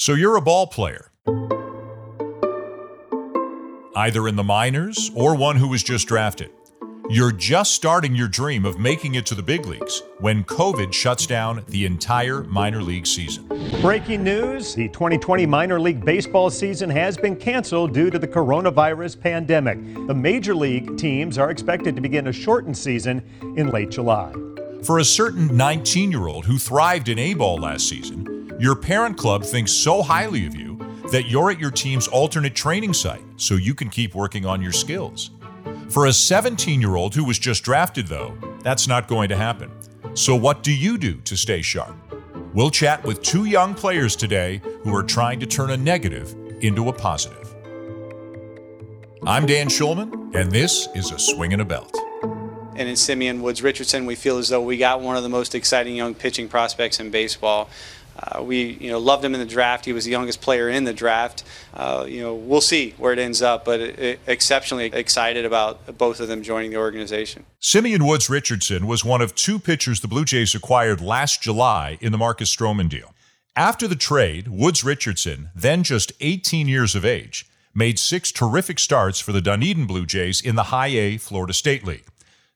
So 0.00 0.14
you're 0.14 0.36
a 0.36 0.40
ball 0.40 0.68
player, 0.68 1.10
either 3.96 4.28
in 4.28 4.36
the 4.36 4.44
minors 4.44 5.10
or 5.12 5.34
one 5.34 5.56
who 5.56 5.66
was 5.66 5.82
just 5.82 6.06
drafted. 6.06 6.52
You're 7.10 7.32
just 7.32 7.74
starting 7.74 8.14
your 8.14 8.28
dream 8.28 8.64
of 8.64 8.78
making 8.78 9.16
it 9.16 9.26
to 9.26 9.34
the 9.34 9.42
big 9.42 9.66
leagues 9.66 10.04
when 10.20 10.44
COVID 10.44 10.92
shuts 10.92 11.26
down 11.26 11.64
the 11.66 11.84
entire 11.84 12.44
minor 12.44 12.80
league 12.80 13.08
season. 13.08 13.48
Breaking 13.80 14.22
news 14.22 14.72
the 14.76 14.86
2020 14.90 15.46
minor 15.46 15.80
league 15.80 16.04
baseball 16.04 16.48
season 16.48 16.88
has 16.90 17.16
been 17.16 17.34
canceled 17.34 17.92
due 17.92 18.08
to 18.08 18.20
the 18.20 18.28
coronavirus 18.28 19.20
pandemic. 19.20 19.82
The 20.06 20.14
major 20.14 20.54
league 20.54 20.96
teams 20.96 21.38
are 21.38 21.50
expected 21.50 21.96
to 21.96 22.00
begin 22.00 22.28
a 22.28 22.32
shortened 22.32 22.78
season 22.78 23.20
in 23.56 23.70
late 23.70 23.90
July. 23.90 24.32
For 24.84 25.00
a 25.00 25.04
certain 25.04 25.56
19 25.56 26.12
year 26.12 26.28
old 26.28 26.44
who 26.44 26.56
thrived 26.56 27.08
in 27.08 27.18
A 27.18 27.34
ball 27.34 27.56
last 27.56 27.88
season, 27.88 28.38
your 28.58 28.74
parent 28.74 29.16
club 29.16 29.44
thinks 29.44 29.70
so 29.70 30.02
highly 30.02 30.46
of 30.46 30.54
you 30.54 30.76
that 31.12 31.28
you're 31.28 31.50
at 31.50 31.60
your 31.60 31.70
team's 31.70 32.08
alternate 32.08 32.54
training 32.54 32.92
site 32.92 33.22
so 33.36 33.54
you 33.54 33.74
can 33.74 33.88
keep 33.88 34.14
working 34.14 34.44
on 34.44 34.60
your 34.60 34.72
skills. 34.72 35.30
For 35.88 36.06
a 36.06 36.12
17 36.12 36.80
year 36.80 36.96
old 36.96 37.14
who 37.14 37.24
was 37.24 37.38
just 37.38 37.62
drafted, 37.62 38.08
though, 38.08 38.36
that's 38.62 38.88
not 38.88 39.08
going 39.08 39.28
to 39.28 39.36
happen. 39.36 39.70
So, 40.14 40.34
what 40.34 40.62
do 40.62 40.74
you 40.74 40.98
do 40.98 41.14
to 41.20 41.36
stay 41.36 41.62
sharp? 41.62 41.94
We'll 42.52 42.70
chat 42.70 43.04
with 43.04 43.22
two 43.22 43.44
young 43.44 43.74
players 43.74 44.16
today 44.16 44.60
who 44.82 44.94
are 44.94 45.02
trying 45.02 45.38
to 45.40 45.46
turn 45.46 45.70
a 45.70 45.76
negative 45.76 46.34
into 46.60 46.88
a 46.88 46.92
positive. 46.92 47.54
I'm 49.24 49.46
Dan 49.46 49.68
Shulman, 49.68 50.34
and 50.34 50.50
this 50.50 50.88
is 50.94 51.12
a 51.12 51.18
swing 51.18 51.52
and 51.52 51.62
a 51.62 51.64
belt. 51.64 51.96
And 52.78 52.88
in 52.88 52.96
Simeon 52.96 53.42
Woods 53.42 53.60
Richardson, 53.60 54.06
we 54.06 54.14
feel 54.14 54.38
as 54.38 54.48
though 54.48 54.62
we 54.62 54.76
got 54.76 55.00
one 55.00 55.16
of 55.16 55.24
the 55.24 55.28
most 55.28 55.54
exciting 55.54 55.96
young 55.96 56.14
pitching 56.14 56.48
prospects 56.48 57.00
in 57.00 57.10
baseball. 57.10 57.68
Uh, 58.18 58.42
we, 58.42 58.72
you 58.80 58.90
know, 58.90 58.98
loved 58.98 59.24
him 59.24 59.34
in 59.34 59.40
the 59.40 59.46
draft. 59.46 59.84
He 59.84 59.92
was 59.92 60.04
the 60.04 60.10
youngest 60.10 60.40
player 60.40 60.68
in 60.68 60.84
the 60.84 60.92
draft. 60.92 61.44
Uh, 61.72 62.04
you 62.08 62.20
know, 62.20 62.34
we'll 62.34 62.60
see 62.60 62.94
where 62.98 63.12
it 63.12 63.18
ends 63.18 63.42
up, 63.42 63.64
but 63.64 63.80
it, 63.80 63.98
it, 63.98 64.20
exceptionally 64.26 64.86
excited 64.86 65.44
about 65.44 65.98
both 65.98 66.18
of 66.20 66.28
them 66.28 66.42
joining 66.42 66.70
the 66.70 66.76
organization. 66.76 67.44
Simeon 67.60 68.04
Woods 68.04 68.28
Richardson 68.28 68.86
was 68.86 69.04
one 69.04 69.20
of 69.20 69.34
two 69.34 69.58
pitchers 69.58 70.00
the 70.00 70.08
Blue 70.08 70.24
Jays 70.24 70.54
acquired 70.54 71.00
last 71.00 71.42
July 71.42 71.98
in 72.00 72.10
the 72.10 72.18
Marcus 72.18 72.54
Stroman 72.54 72.88
deal. 72.88 73.14
After 73.54 73.86
the 73.88 73.96
trade, 73.96 74.48
Woods 74.48 74.84
Richardson, 74.84 75.50
then 75.54 75.82
just 75.82 76.12
18 76.20 76.68
years 76.68 76.94
of 76.94 77.04
age, 77.04 77.46
made 77.74 77.98
six 77.98 78.32
terrific 78.32 78.78
starts 78.78 79.20
for 79.20 79.32
the 79.32 79.40
Dunedin 79.40 79.86
Blue 79.86 80.06
Jays 80.06 80.40
in 80.40 80.56
the 80.56 80.64
High 80.64 80.88
A 80.88 81.16
Florida 81.16 81.52
State 81.52 81.84
League. 81.84 82.06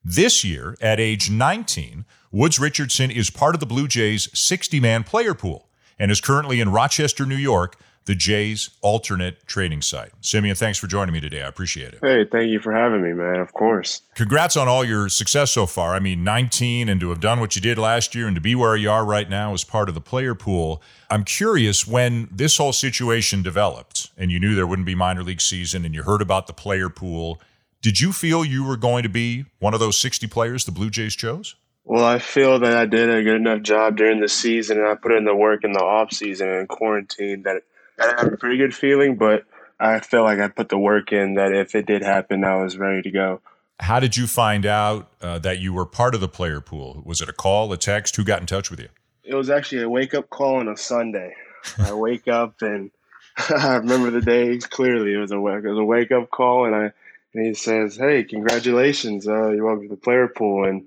This 0.05 0.43
year, 0.45 0.77
at 0.81 0.99
age 0.99 1.31
19, 1.31 2.05
Woods 2.35 2.59
Richardson 2.59 3.11
is 3.11 3.29
part 3.29 3.55
of 3.55 3.61
the 3.61 3.67
Blue 3.67 3.87
Jays 3.87 4.31
60 4.33 4.81
man 4.81 5.05
player 5.05 5.35
pool 5.35 5.69
and 5.99 6.11
is 6.11 6.23
currently 6.23 6.63
in 6.63 6.71
Rochester, 6.71 7.27
New 7.27 7.37
York, 7.37 7.77
the 8.07 8.15
Jays' 8.15 8.71
alternate 8.81 9.47
training 9.47 9.83
site. 9.83 10.13
Simeon, 10.23 10.57
thanks 10.57 10.79
for 10.79 10.87
joining 10.87 11.13
me 11.13 11.21
today. 11.21 11.43
I 11.43 11.47
appreciate 11.47 11.93
it. 11.93 11.99
Hey, 12.01 12.25
thank 12.25 12.51
you 12.51 12.59
for 12.59 12.73
having 12.73 13.03
me, 13.03 13.13
man. 13.13 13.39
Of 13.39 13.53
course. 13.53 14.01
Congrats 14.15 14.57
on 14.57 14.67
all 14.67 14.83
your 14.83 15.11
success 15.11 15.51
so 15.51 15.67
far. 15.67 15.95
I 15.95 16.01
mean, 16.01 16.25
19 16.25 16.89
and 16.89 16.99
to 17.03 17.11
have 17.11 17.21
done 17.21 17.39
what 17.39 17.55
you 17.55 17.61
did 17.61 17.77
last 17.77 18.15
year 18.15 18.27
and 18.27 18.35
to 18.35 18.41
be 18.41 18.55
where 18.55 18.77
you 18.77 18.91
are 18.91 19.05
right 19.05 19.29
now 19.29 19.53
as 19.53 19.63
part 19.63 19.91
of 19.91 19.95
the 19.95 20.01
player 20.01 20.35
pool. 20.35 20.83
I'm 21.11 21.25
curious 21.25 21.87
when 21.87 22.31
this 22.33 22.57
whole 22.57 22.73
situation 22.73 23.43
developed 23.43 24.11
and 24.17 24.33
you 24.33 24.41
knew 24.41 24.55
there 24.55 24.67
wouldn't 24.67 24.87
be 24.87 24.95
minor 24.95 25.23
league 25.23 25.43
season 25.43 25.85
and 25.85 25.95
you 25.95 26.03
heard 26.03 26.23
about 26.23 26.47
the 26.47 26.55
player 26.55 26.89
pool. 26.89 27.43
Did 27.83 28.01
you 28.01 28.11
feel 28.11 28.43
you 28.43 28.65
were 28.65 28.79
going 28.79 29.03
to 29.03 29.11
be 29.11 29.45
one 29.59 29.75
of 29.75 29.81
those 29.81 30.01
60 30.01 30.29
players 30.29 30.65
the 30.65 30.73
Blue 30.73 30.89
Jays 30.89 31.15
chose? 31.15 31.57
Well, 31.85 32.05
I 32.05 32.19
feel 32.19 32.61
that 32.61 32.77
I 32.77 32.87
did 32.87 33.11
a 33.11 33.23
good 33.23 33.37
enough 33.37 33.63
job 33.63 33.97
during 33.97 34.21
the 34.21 34.29
season, 34.29 34.79
and 34.79 34.87
I 34.87 34.95
put 34.95 35.13
in 35.13 35.25
the 35.25 35.35
work 35.35 35.65
in 35.65 35.73
the 35.73 35.83
off 35.83 36.13
season 36.13 36.49
and 36.49 36.69
quarantine. 36.69 37.43
That 37.43 37.63
I 37.99 38.15
have 38.19 38.33
a 38.33 38.37
pretty 38.37 38.57
good 38.57 38.75
feeling, 38.75 39.17
but 39.17 39.45
I 39.81 40.01
feel 40.01 40.23
like 40.23 40.39
I 40.39 40.49
put 40.49 40.69
the 40.69 40.79
work 40.79 41.13
in. 41.13 41.35
That 41.35 41.53
if 41.53 41.75
it 41.75 41.87
did 41.87 42.03
happen, 42.03 42.45
I 42.45 42.57
was 42.63 42.77
ready 42.77 43.03
to 43.03 43.11
go. 43.11 43.41
How 43.81 43.99
did 43.99 44.17
you 44.17 44.29
find 44.29 44.65
out 44.65 45.11
uh, 45.21 45.41
that 45.41 45.59
you 45.59 45.73
were 45.73 45.85
part 45.85 46.15
of 46.15 46.21
the 46.21 46.29
player 46.29 46.61
pool? 46.61 47.03
Was 47.05 47.21
it 47.21 47.29
a 47.29 47.33
call, 47.33 47.73
a 47.73 47.77
text? 47.77 48.15
Who 48.15 48.23
got 48.23 48.41
in 48.41 48.47
touch 48.47 48.71
with 48.71 48.79
you? 48.79 48.89
It 49.25 49.35
was 49.35 49.51
actually 49.51 49.83
a 49.83 49.89
wake 49.89 50.15
up 50.15 50.31
call 50.31 50.57
on 50.57 50.69
a 50.69 50.77
Sunday. 50.77 51.35
I 51.79 51.93
wake 51.93 52.29
up 52.29 52.63
and 52.63 52.91
I 53.49 53.77
remember 53.77 54.11
the 54.11 54.21
day 54.21 54.59
clearly. 54.59 55.15
It 55.15 55.19
was 55.19 55.33
a 55.33 55.37
it 55.37 55.65
was 55.65 55.79
a 55.79 55.85
wake 55.85 56.13
up 56.13 56.31
call, 56.31 56.67
and 56.67 56.75
I 56.75 56.93
and 57.35 57.47
he 57.47 57.55
says, 57.55 57.97
"Hey, 57.97 58.25
congratulations! 58.25 59.27
Uh, 59.27 59.51
you're 59.51 59.65
welcome 59.65 59.89
to 59.89 59.95
the 59.95 60.01
player 60.01 60.29
pool." 60.29 60.69
And 60.69 60.87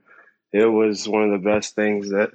it 0.56 0.68
was 0.68 1.08
one 1.08 1.24
of 1.24 1.32
the 1.32 1.50
best 1.50 1.76
things 1.76 2.10
that 2.12 2.32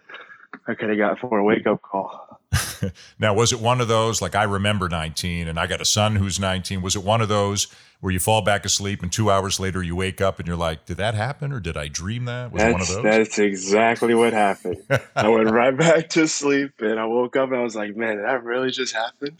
I 0.66 0.74
could 0.74 0.90
have 0.90 0.98
got 0.98 1.18
for 1.18 1.38
a 1.38 1.42
wake 1.42 1.66
up 1.66 1.80
call. 1.80 2.40
now, 3.18 3.32
was 3.32 3.52
it 3.52 3.60
one 3.60 3.80
of 3.80 3.88
those 3.88 4.20
like 4.20 4.34
I 4.34 4.42
remember 4.42 4.88
19 4.88 5.48
and 5.48 5.58
I 5.58 5.66
got 5.66 5.80
a 5.80 5.84
son 5.86 6.16
who's 6.16 6.38
19? 6.38 6.82
Was 6.82 6.96
it 6.96 7.02
one 7.02 7.20
of 7.20 7.28
those 7.28 7.68
where 8.00 8.12
you 8.12 8.18
fall 8.18 8.42
back 8.42 8.64
asleep 8.64 9.02
and 9.02 9.10
two 9.10 9.30
hours 9.30 9.58
later 9.58 9.82
you 9.82 9.96
wake 9.96 10.20
up 10.20 10.38
and 10.38 10.46
you're 10.46 10.56
like, 10.56 10.84
did 10.84 10.98
that 10.98 11.14
happen 11.14 11.52
or 11.52 11.60
did 11.60 11.76
I 11.76 11.88
dream 11.88 12.26
that? 12.26 12.52
Was 12.52 12.60
that's, 12.60 12.68
it 12.68 12.72
one 12.72 12.80
of 12.80 12.88
those? 12.88 13.02
That's 13.02 13.38
exactly 13.38 14.14
what 14.14 14.32
happened. 14.32 14.82
I 15.16 15.28
went 15.28 15.50
right 15.50 15.76
back 15.76 16.10
to 16.10 16.26
sleep 16.26 16.72
and 16.80 17.00
I 17.00 17.06
woke 17.06 17.36
up 17.36 17.50
and 17.50 17.58
I 17.58 17.62
was 17.62 17.76
like, 17.76 17.96
man, 17.96 18.16
did 18.16 18.26
that 18.26 18.44
really 18.44 18.70
just 18.70 18.94
happen? 18.94 19.38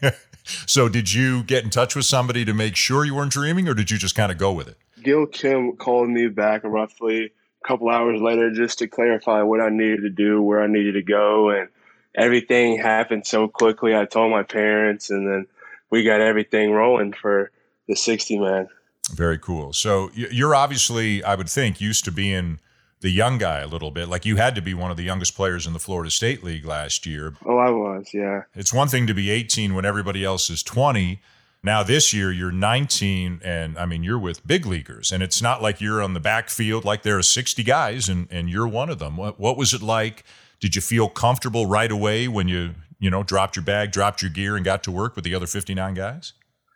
so, 0.44 0.88
did 0.88 1.12
you 1.12 1.42
get 1.42 1.64
in 1.64 1.70
touch 1.70 1.94
with 1.94 2.06
somebody 2.06 2.44
to 2.44 2.54
make 2.54 2.76
sure 2.76 3.04
you 3.04 3.14
weren't 3.14 3.32
dreaming 3.32 3.68
or 3.68 3.74
did 3.74 3.90
you 3.90 3.98
just 3.98 4.14
kind 4.14 4.32
of 4.32 4.38
go 4.38 4.52
with 4.52 4.68
it? 4.68 4.78
Gil 5.02 5.26
Kim 5.26 5.76
called 5.76 6.08
me 6.08 6.28
back 6.28 6.62
roughly 6.64 7.32
couple 7.66 7.88
hours 7.88 8.20
later 8.20 8.52
just 8.52 8.78
to 8.78 8.86
clarify 8.86 9.42
what 9.42 9.60
I 9.60 9.70
needed 9.70 10.02
to 10.02 10.10
do, 10.10 10.40
where 10.40 10.62
I 10.62 10.66
needed 10.66 10.92
to 10.92 11.02
go, 11.02 11.50
and 11.50 11.68
everything 12.14 12.78
happened 12.78 13.26
so 13.26 13.48
quickly. 13.48 13.96
I 13.96 14.04
told 14.04 14.30
my 14.30 14.42
parents, 14.42 15.10
and 15.10 15.26
then 15.26 15.46
we 15.90 16.04
got 16.04 16.20
everything 16.20 16.72
rolling 16.72 17.12
for 17.12 17.50
the 17.88 17.96
60 17.96 18.38
man. 18.38 18.68
Very 19.12 19.38
cool. 19.38 19.72
So 19.72 20.10
you're 20.14 20.54
obviously, 20.54 21.22
I 21.22 21.34
would 21.34 21.48
think, 21.48 21.80
used 21.80 22.04
to 22.04 22.12
being 22.12 22.60
the 23.00 23.10
young 23.10 23.36
guy 23.36 23.60
a 23.60 23.66
little 23.66 23.90
bit. 23.90 24.08
Like 24.08 24.24
you 24.24 24.36
had 24.36 24.54
to 24.54 24.62
be 24.62 24.72
one 24.72 24.90
of 24.90 24.96
the 24.96 25.02
youngest 25.02 25.36
players 25.36 25.66
in 25.66 25.74
the 25.74 25.78
Florida 25.78 26.10
State 26.10 26.42
League 26.42 26.64
last 26.64 27.04
year. 27.04 27.34
Oh, 27.44 27.58
I 27.58 27.68
was, 27.68 28.14
yeah. 28.14 28.42
It's 28.54 28.72
one 28.72 28.88
thing 28.88 29.06
to 29.06 29.14
be 29.14 29.30
18 29.30 29.74
when 29.74 29.84
everybody 29.84 30.24
else 30.24 30.48
is 30.48 30.62
20 30.62 31.20
now 31.64 31.82
this 31.82 32.12
year 32.12 32.30
you're 32.30 32.52
19 32.52 33.40
and 33.42 33.78
I 33.78 33.86
mean 33.86 34.04
you're 34.04 34.18
with 34.18 34.46
big 34.46 34.66
leaguers 34.66 35.10
and 35.10 35.22
it's 35.22 35.40
not 35.40 35.62
like 35.62 35.80
you're 35.80 36.02
on 36.02 36.14
the 36.14 36.20
backfield 36.20 36.84
like 36.84 37.02
there 37.02 37.18
are 37.18 37.22
60 37.22 37.62
guys 37.64 38.08
and 38.08 38.28
and 38.30 38.48
you're 38.50 38.68
one 38.68 38.90
of 38.90 38.98
them. 38.98 39.16
What 39.16 39.40
what 39.40 39.56
was 39.56 39.72
it 39.72 39.82
like? 39.82 40.24
Did 40.60 40.76
you 40.76 40.82
feel 40.82 41.08
comfortable 41.08 41.66
right 41.66 41.90
away 41.90 42.28
when 42.28 42.48
you, 42.48 42.74
you 42.98 43.10
know, 43.10 43.22
dropped 43.22 43.56
your 43.56 43.64
bag, 43.64 43.92
dropped 43.92 44.22
your 44.22 44.30
gear 44.30 44.56
and 44.56 44.64
got 44.64 44.82
to 44.84 44.90
work 44.90 45.16
with 45.16 45.24
the 45.24 45.34
other 45.34 45.46
59 45.46 45.94
guys? 45.94 46.32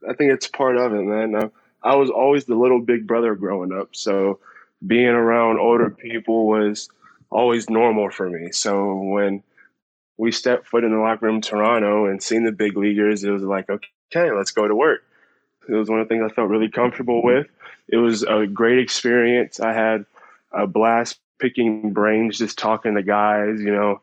I 0.08 0.14
think 0.14 0.32
it's 0.32 0.46
part 0.46 0.76
of 0.76 0.92
it, 0.92 1.02
man. 1.02 1.50
I 1.82 1.96
was 1.96 2.10
always 2.10 2.44
the 2.44 2.54
little 2.54 2.80
big 2.80 3.06
brother 3.06 3.34
growing 3.34 3.72
up, 3.72 3.94
so 3.94 4.40
being 4.86 5.08
around 5.08 5.58
older 5.58 5.90
people 5.90 6.46
was 6.46 6.88
always 7.30 7.68
normal 7.68 8.10
for 8.10 8.28
me. 8.28 8.52
So 8.52 8.94
when 8.94 9.42
we 10.16 10.32
stepped 10.32 10.66
foot 10.66 10.84
in 10.84 10.92
the 10.92 10.98
locker 10.98 11.26
room 11.26 11.36
in 11.36 11.40
Toronto 11.42 12.06
and 12.06 12.22
seen 12.22 12.44
the 12.44 12.52
big 12.52 12.76
leaguers, 12.76 13.24
it 13.24 13.30
was 13.30 13.42
like, 13.42 13.70
okay, 13.70 13.88
okay, 14.10 14.32
let's 14.32 14.50
go 14.50 14.66
to 14.66 14.74
work. 14.74 15.02
It 15.68 15.74
was 15.74 15.88
one 15.90 16.00
of 16.00 16.08
the 16.08 16.14
things 16.14 16.30
I 16.30 16.34
felt 16.34 16.48
really 16.48 16.70
comfortable 16.70 17.22
with. 17.22 17.46
It 17.88 17.98
was 17.98 18.22
a 18.22 18.46
great 18.46 18.78
experience. 18.78 19.60
I 19.60 19.72
had 19.72 20.06
a 20.52 20.66
blast 20.66 21.20
picking 21.38 21.92
brains, 21.92 22.38
just 22.38 22.58
talking 22.58 22.94
to 22.94 23.02
guys, 23.02 23.60
you 23.60 23.72
know, 23.72 24.00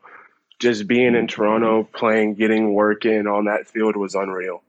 just 0.58 0.86
being 0.86 1.14
in 1.14 1.26
Toronto, 1.26 1.88
playing, 1.94 2.34
getting 2.34 2.72
work 2.72 3.04
in 3.04 3.26
on 3.26 3.44
that 3.44 3.66
field 3.66 3.96
was 3.96 4.14
unreal. 4.14 4.62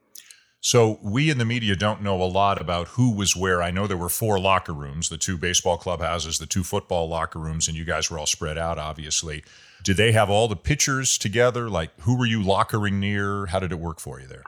So 0.60 1.00
we 1.02 1.30
in 1.30 1.38
the 1.38 1.46
media 1.46 1.76
don't 1.76 2.02
know 2.02 2.22
a 2.22 2.26
lot 2.26 2.60
about 2.60 2.90
who 2.90 3.16
was 3.16 3.36
where. 3.36 3.62
I 3.62 3.72
know 3.72 3.88
there 3.88 3.96
were 3.96 4.10
four 4.10 4.40
locker 4.40 4.74
rooms, 4.74 5.08
the 5.08 5.18
two 5.18 5.38
baseball 5.38 5.78
clubhouses, 5.78 6.40
the 6.40 6.48
two 6.48 6.64
football 6.64 7.08
locker 7.08 7.40
rooms, 7.40 7.68
and 7.68 7.78
you 7.78 7.86
guys 7.86 8.10
were 8.10 8.20
all 8.20 8.26
spread 8.26 8.58
out, 8.58 8.78
obviously. 8.80 9.44
Did 9.84 9.98
they 9.98 10.12
have 10.12 10.30
all 10.30 10.48
the 10.48 10.56
pitchers 10.56 11.18
together? 11.18 11.70
Like, 11.70 11.92
who 12.02 12.18
were 12.18 12.26
you 12.26 12.42
lockering 12.42 13.00
near? 13.00 13.46
How 13.46 13.60
did 13.60 13.72
it 13.72 13.80
work 13.80 14.00
for 14.00 14.20
you 14.20 14.28
there? 14.28 14.44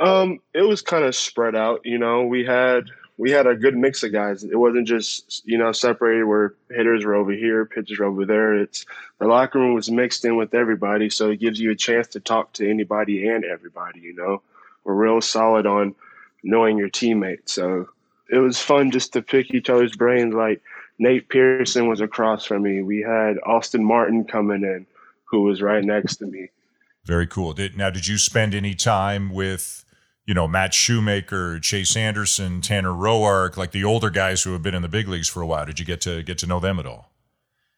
Um, 0.00 0.40
it 0.54 0.62
was 0.62 0.82
kind 0.82 1.04
of 1.04 1.14
spread 1.14 1.54
out. 1.54 1.82
You 1.84 1.98
know, 1.98 2.24
we 2.24 2.44
had 2.44 2.84
we 3.18 3.30
had 3.30 3.46
a 3.46 3.54
good 3.54 3.76
mix 3.76 4.02
of 4.02 4.12
guys. 4.12 4.42
It 4.42 4.58
wasn't 4.58 4.88
just 4.88 5.42
you 5.44 5.58
know 5.58 5.72
separated 5.72 6.24
where 6.24 6.54
hitters 6.70 7.04
were 7.04 7.14
over 7.14 7.32
here, 7.32 7.66
pitchers 7.66 7.98
were 7.98 8.06
over 8.06 8.24
there. 8.24 8.54
It's 8.54 8.86
the 9.18 9.26
locker 9.26 9.58
room 9.58 9.74
was 9.74 9.90
mixed 9.90 10.24
in 10.24 10.36
with 10.36 10.54
everybody, 10.54 11.10
so 11.10 11.30
it 11.30 11.40
gives 11.40 11.60
you 11.60 11.70
a 11.70 11.76
chance 11.76 12.08
to 12.08 12.20
talk 12.20 12.52
to 12.54 12.68
anybody 12.68 13.28
and 13.28 13.44
everybody. 13.44 14.00
You 14.00 14.14
know, 14.14 14.42
we're 14.84 14.94
real 14.94 15.20
solid 15.20 15.66
on 15.66 15.94
knowing 16.42 16.78
your 16.78 16.88
teammates. 16.88 17.52
So 17.52 17.88
it 18.30 18.38
was 18.38 18.58
fun 18.58 18.90
just 18.90 19.12
to 19.12 19.22
pick 19.22 19.52
each 19.52 19.70
other's 19.70 19.94
brains. 19.94 20.34
Like 20.34 20.62
Nate 20.98 21.28
Pearson 21.28 21.88
was 21.88 22.00
across 22.00 22.44
from 22.44 22.62
me. 22.62 22.82
We 22.82 23.02
had 23.02 23.38
Austin 23.44 23.84
Martin 23.84 24.24
coming 24.24 24.62
in, 24.62 24.86
who 25.24 25.42
was 25.42 25.62
right 25.62 25.84
next 25.84 26.16
to 26.16 26.26
me. 26.26 26.48
Very 27.04 27.26
cool. 27.26 27.52
Did, 27.52 27.76
now, 27.76 27.90
did 27.90 28.06
you 28.06 28.16
spend 28.16 28.54
any 28.54 28.74
time 28.74 29.32
with, 29.32 29.84
you 30.24 30.34
know, 30.34 30.46
Matt 30.46 30.72
Shoemaker, 30.72 31.58
Chase 31.58 31.96
Anderson, 31.96 32.60
Tanner 32.60 32.92
Roark, 32.92 33.56
like 33.56 33.72
the 33.72 33.84
older 33.84 34.10
guys 34.10 34.42
who 34.42 34.52
have 34.52 34.62
been 34.62 34.74
in 34.74 34.82
the 34.82 34.88
big 34.88 35.08
leagues 35.08 35.28
for 35.28 35.42
a 35.42 35.46
while? 35.46 35.66
Did 35.66 35.80
you 35.80 35.84
get 35.84 36.00
to 36.02 36.22
get 36.22 36.38
to 36.38 36.46
know 36.46 36.60
them 36.60 36.78
at 36.78 36.86
all? 36.86 37.12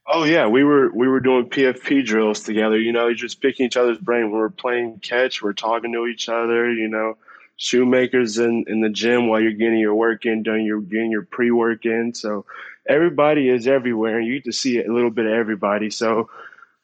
Oh 0.07 0.25
yeah, 0.25 0.47
we 0.47 0.65
were 0.65 0.91
we 0.93 1.09
were 1.09 1.21
doing 1.21 1.49
PFP 1.49 2.05
drills 2.05 2.43
together. 2.43 2.79
You 2.79 2.93
know, 2.93 3.13
just 3.15 3.41
picking 3.41 3.65
each 3.65 3.79
other's 3.79 3.97
brain. 3.97 4.31
We 4.31 4.37
were 4.37 4.51
playing 4.51 5.01
catch. 5.01 5.43
We're 5.43 5.55
talking 5.55 5.93
to 5.95 6.07
each 6.07 6.29
other. 6.29 6.71
You 6.71 6.89
know, 6.89 7.17
Shoemaker's 7.57 8.37
in 8.39 8.67
in 8.69 8.83
the 8.83 8.91
gym 8.91 9.29
while 9.29 9.41
you're 9.41 9.53
getting 9.53 9.79
your 9.79 9.95
work 9.95 10.27
in, 10.27 10.43
doing 10.43 10.67
your 10.67 10.83
getting 10.83 11.11
your 11.11 11.25
pre 11.25 11.51
work 11.51 11.87
in. 11.87 12.13
So 12.13 12.45
everybody 12.87 13.49
is 13.49 13.67
everywhere, 13.67 14.19
and 14.19 14.27
you 14.27 14.35
get 14.35 14.45
to 14.45 14.53
see 14.53 14.83
a 14.83 14.93
little 14.93 15.11
bit 15.11 15.25
of 15.25 15.33
everybody. 15.33 15.89
So 15.89 16.29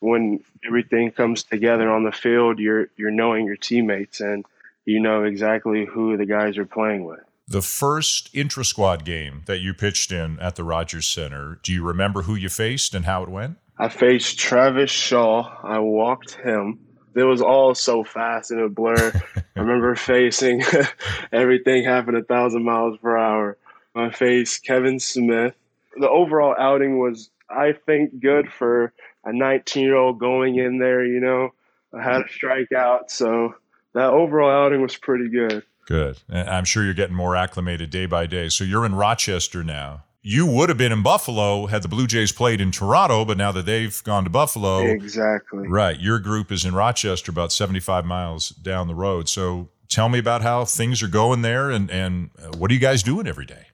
when 0.00 0.43
everything 0.67 1.12
comes 1.12 1.43
together 1.43 1.91
on 1.91 2.05
the 2.05 2.12
field, 2.12 2.58
you're 2.58 2.88
you're 2.97 3.11
knowing 3.11 3.47
your 3.47 3.56
teammates 3.56 4.20
and 4.20 4.44
you 4.85 5.00
know 5.00 5.25
exactly 5.25 5.87
who 5.87 6.17
the 6.17 6.26
guys 6.26 6.58
are 6.58 6.67
playing 6.67 7.05
with 7.05 7.20
the 7.50 7.61
first 7.61 8.31
intra 8.32 8.64
squad 8.64 9.05
game 9.05 9.43
that 9.47 9.58
you 9.58 9.75
pitched 9.75 10.12
in 10.12 10.38
at 10.38 10.55
the 10.55 10.62
Rogers 10.62 11.06
Center, 11.06 11.58
do 11.64 11.73
you 11.73 11.85
remember 11.85 12.23
who 12.23 12.37
you 12.37 12.49
faced 12.49 12.94
and 12.94 13.05
how 13.05 13.25
it 13.25 13.29
went? 13.29 13.58
I 13.76 13.88
faced 13.88 14.38
Travis 14.38 14.91
Shaw. 14.91 15.58
I 15.64 15.81
walked 15.81 16.35
him. 16.35 16.79
It 17.17 17.25
was 17.25 17.43
all 17.43 17.75
so 17.75 18.05
fast 18.05 18.52
and 18.52 18.61
a 18.61 18.69
blur. 18.69 19.12
I 19.56 19.61
remember 19.61 19.97
facing 19.97 20.62
everything 21.32 21.82
happened 21.85 22.19
a 22.19 22.23
thousand 22.23 22.64
miles 22.64 22.97
per 22.99 23.17
hour. 23.17 23.58
I 23.97 24.11
faced 24.11 24.64
Kevin 24.64 25.00
Smith. 25.00 25.55
The 25.97 26.08
overall 26.08 26.55
outing 26.56 27.00
was, 27.00 27.31
I 27.50 27.73
think, 27.73 28.20
good 28.20 28.52
for 28.52 28.93
a 29.25 29.32
19 29.32 29.82
year 29.82 29.96
old 29.96 30.19
going 30.19 30.56
in 30.56 30.78
there. 30.78 31.05
You 31.05 31.20
know, 31.20 31.50
I 31.94 32.02
had 32.02 32.22
a 32.22 32.25
strikeout, 32.25 33.11
so 33.11 33.55
that 33.94 34.11
overall 34.11 34.67
outing 34.67 34.82
was 34.82 34.96
pretty 34.96 35.28
good. 35.28 35.62
Good. 35.87 36.19
I'm 36.32 36.64
sure 36.64 36.84
you're 36.84 36.94
getting 36.94 37.17
more 37.17 37.34
acclimated 37.34 37.90
day 37.90 38.06
by 38.06 38.26
day. 38.26 38.49
So 38.49 38.62
you're 38.62 38.87
in 38.87 38.94
Rochester 38.94 39.64
now. 39.64 40.05
You 40.22 40.46
would 40.46 40.69
have 40.69 40.76
been 40.76 40.93
in 40.93 41.02
Buffalo 41.02 41.67
had 41.67 41.82
the 41.82 41.88
Blue 41.88 42.06
Jays 42.06 42.31
played 42.31 42.61
in 42.61 42.70
Toronto, 42.70 43.25
but 43.25 43.38
now 43.38 43.52
that 43.52 43.64
they've 43.64 44.05
gone 44.05 44.25
to 44.25 44.31
Buffalo. 44.31 44.81
Exactly. 44.81 45.66
Right. 45.66 45.99
Your 45.99 46.19
group 46.19 46.52
is 46.52 46.64
in 46.64 46.75
Rochester, 46.75 47.31
about 47.31 47.52
75 47.52 48.05
miles 48.05 48.50
down 48.50 48.87
the 48.87 48.94
road. 48.94 49.28
So 49.31 49.70
tell 49.88 50.11
me 50.11 50.19
about 50.19 50.43
how 50.43 50.66
things 50.66 51.02
are 51.02 51.08
going 51.08 51.43
there 51.43 51.70
and, 51.70 51.90
and 51.90 52.31
uh, 52.38 52.56
what 52.58 52.70
are 52.70 52.75
you 52.75 52.81
guys 52.81 53.02
doing 53.02 53.26
every 53.26 53.46
day? 53.46 53.66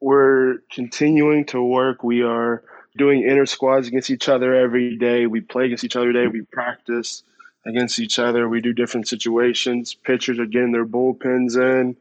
We're 0.00 0.58
continuing 0.72 1.46
to 1.46 1.62
work. 1.62 2.02
We 2.02 2.22
are 2.22 2.64
doing 2.96 3.22
inner 3.22 3.46
squads 3.46 3.88
against 3.88 4.10
each 4.10 4.28
other 4.28 4.54
every 4.54 4.96
day. 4.96 5.26
We 5.26 5.40
play 5.40 5.66
against 5.66 5.84
each 5.84 5.96
other 5.96 6.08
every 6.10 6.24
day. 6.24 6.28
We 6.28 6.42
practice 6.42 7.22
against 7.64 7.98
each 7.98 8.18
other. 8.18 8.48
We 8.48 8.60
do 8.60 8.72
different 8.72 9.08
situations. 9.08 9.94
Pitchers 9.94 10.38
are 10.38 10.46
getting 10.46 10.72
their 10.72 10.86
bullpens 10.86 11.56
in. 11.56 11.96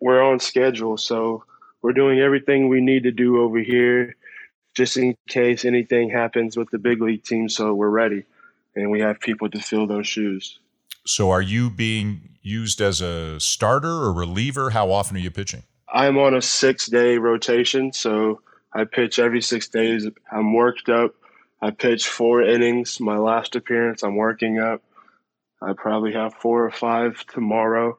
We're 0.00 0.22
on 0.22 0.40
schedule, 0.40 0.96
so 0.96 1.44
we're 1.80 1.92
doing 1.92 2.18
everything 2.18 2.68
we 2.68 2.80
need 2.80 3.04
to 3.04 3.12
do 3.12 3.40
over 3.40 3.58
here 3.58 4.16
just 4.74 4.96
in 4.96 5.16
case 5.28 5.64
anything 5.64 6.10
happens 6.10 6.56
with 6.56 6.70
the 6.70 6.78
big 6.78 7.02
league 7.02 7.22
team 7.24 7.48
so 7.48 7.74
we're 7.74 7.90
ready 7.90 8.24
and 8.74 8.90
we 8.90 9.00
have 9.00 9.20
people 9.20 9.50
to 9.50 9.60
fill 9.60 9.86
those 9.86 10.08
shoes. 10.08 10.58
So 11.04 11.30
are 11.30 11.42
you 11.42 11.68
being 11.68 12.36
used 12.40 12.80
as 12.80 13.00
a 13.00 13.38
starter 13.38 13.90
or 13.90 14.12
reliever? 14.12 14.70
How 14.70 14.90
often 14.90 15.16
are 15.16 15.20
you 15.20 15.30
pitching? 15.30 15.64
I'm 15.92 16.16
on 16.16 16.32
a 16.32 16.38
6-day 16.38 17.18
rotation, 17.18 17.92
so 17.92 18.40
I 18.74 18.84
pitch 18.84 19.18
every 19.18 19.42
6 19.42 19.68
days. 19.68 20.08
I'm 20.30 20.54
worked 20.54 20.88
up. 20.88 21.14
I 21.60 21.70
pitch 21.70 22.08
4 22.08 22.42
innings. 22.42 23.00
My 23.00 23.18
last 23.18 23.54
appearance, 23.56 24.02
I'm 24.02 24.16
working 24.16 24.58
up. 24.58 24.82
I 25.62 25.74
probably 25.74 26.12
have 26.12 26.34
four 26.34 26.64
or 26.64 26.70
five 26.70 27.24
tomorrow. 27.26 27.96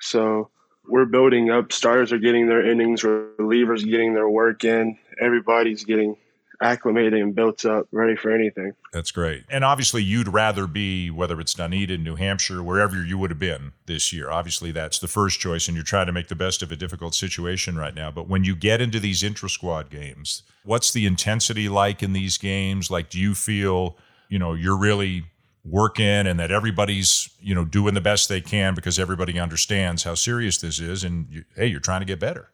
So 0.00 0.48
we're 0.88 1.04
building 1.04 1.50
up. 1.50 1.72
Starters 1.72 2.12
are 2.12 2.18
getting 2.18 2.48
their 2.48 2.68
innings, 2.68 3.02
relievers 3.02 3.84
getting 3.84 4.14
their 4.14 4.28
work 4.28 4.64
in. 4.64 4.98
Everybody's 5.20 5.84
getting 5.84 6.16
acclimated 6.62 7.14
and 7.14 7.34
built 7.34 7.64
up, 7.64 7.88
ready 7.90 8.16
for 8.16 8.30
anything. 8.30 8.72
That's 8.92 9.10
great. 9.10 9.44
And 9.50 9.64
obviously, 9.64 10.02
you'd 10.02 10.28
rather 10.28 10.66
be, 10.66 11.10
whether 11.10 11.40
it's 11.40 11.54
Dunedin, 11.54 12.02
New 12.02 12.14
Hampshire, 12.14 12.62
wherever 12.62 13.04
you 13.04 13.18
would 13.18 13.30
have 13.30 13.38
been 13.38 13.72
this 13.86 14.12
year. 14.12 14.30
Obviously, 14.30 14.70
that's 14.70 14.98
the 14.98 15.08
first 15.08 15.40
choice, 15.40 15.66
and 15.66 15.76
you're 15.76 15.84
trying 15.84 16.06
to 16.06 16.12
make 16.12 16.28
the 16.28 16.34
best 16.34 16.62
of 16.62 16.70
a 16.70 16.76
difficult 16.76 17.14
situation 17.14 17.76
right 17.76 17.94
now. 17.94 18.10
But 18.10 18.28
when 18.28 18.44
you 18.44 18.54
get 18.54 18.80
into 18.80 19.00
these 19.00 19.22
intra 19.22 19.50
squad 19.50 19.90
games, 19.90 20.44
what's 20.64 20.92
the 20.92 21.04
intensity 21.04 21.68
like 21.68 22.02
in 22.02 22.12
these 22.12 22.38
games? 22.38 22.90
Like, 22.90 23.10
do 23.10 23.18
you 23.18 23.34
feel, 23.34 23.98
you 24.28 24.38
know, 24.38 24.54
you're 24.54 24.78
really 24.78 25.24
working 25.64 26.04
and 26.04 26.40
that 26.40 26.50
everybody's 26.50 27.28
you 27.40 27.54
know 27.54 27.64
doing 27.64 27.94
the 27.94 28.00
best 28.00 28.28
they 28.28 28.40
can 28.40 28.74
because 28.74 28.98
everybody 28.98 29.38
understands 29.38 30.02
how 30.02 30.12
serious 30.12 30.58
this 30.58 30.80
is 30.80 31.04
and 31.04 31.28
you, 31.30 31.44
hey 31.54 31.66
you're 31.66 31.78
trying 31.78 32.00
to 32.00 32.04
get 32.04 32.18
better 32.18 32.50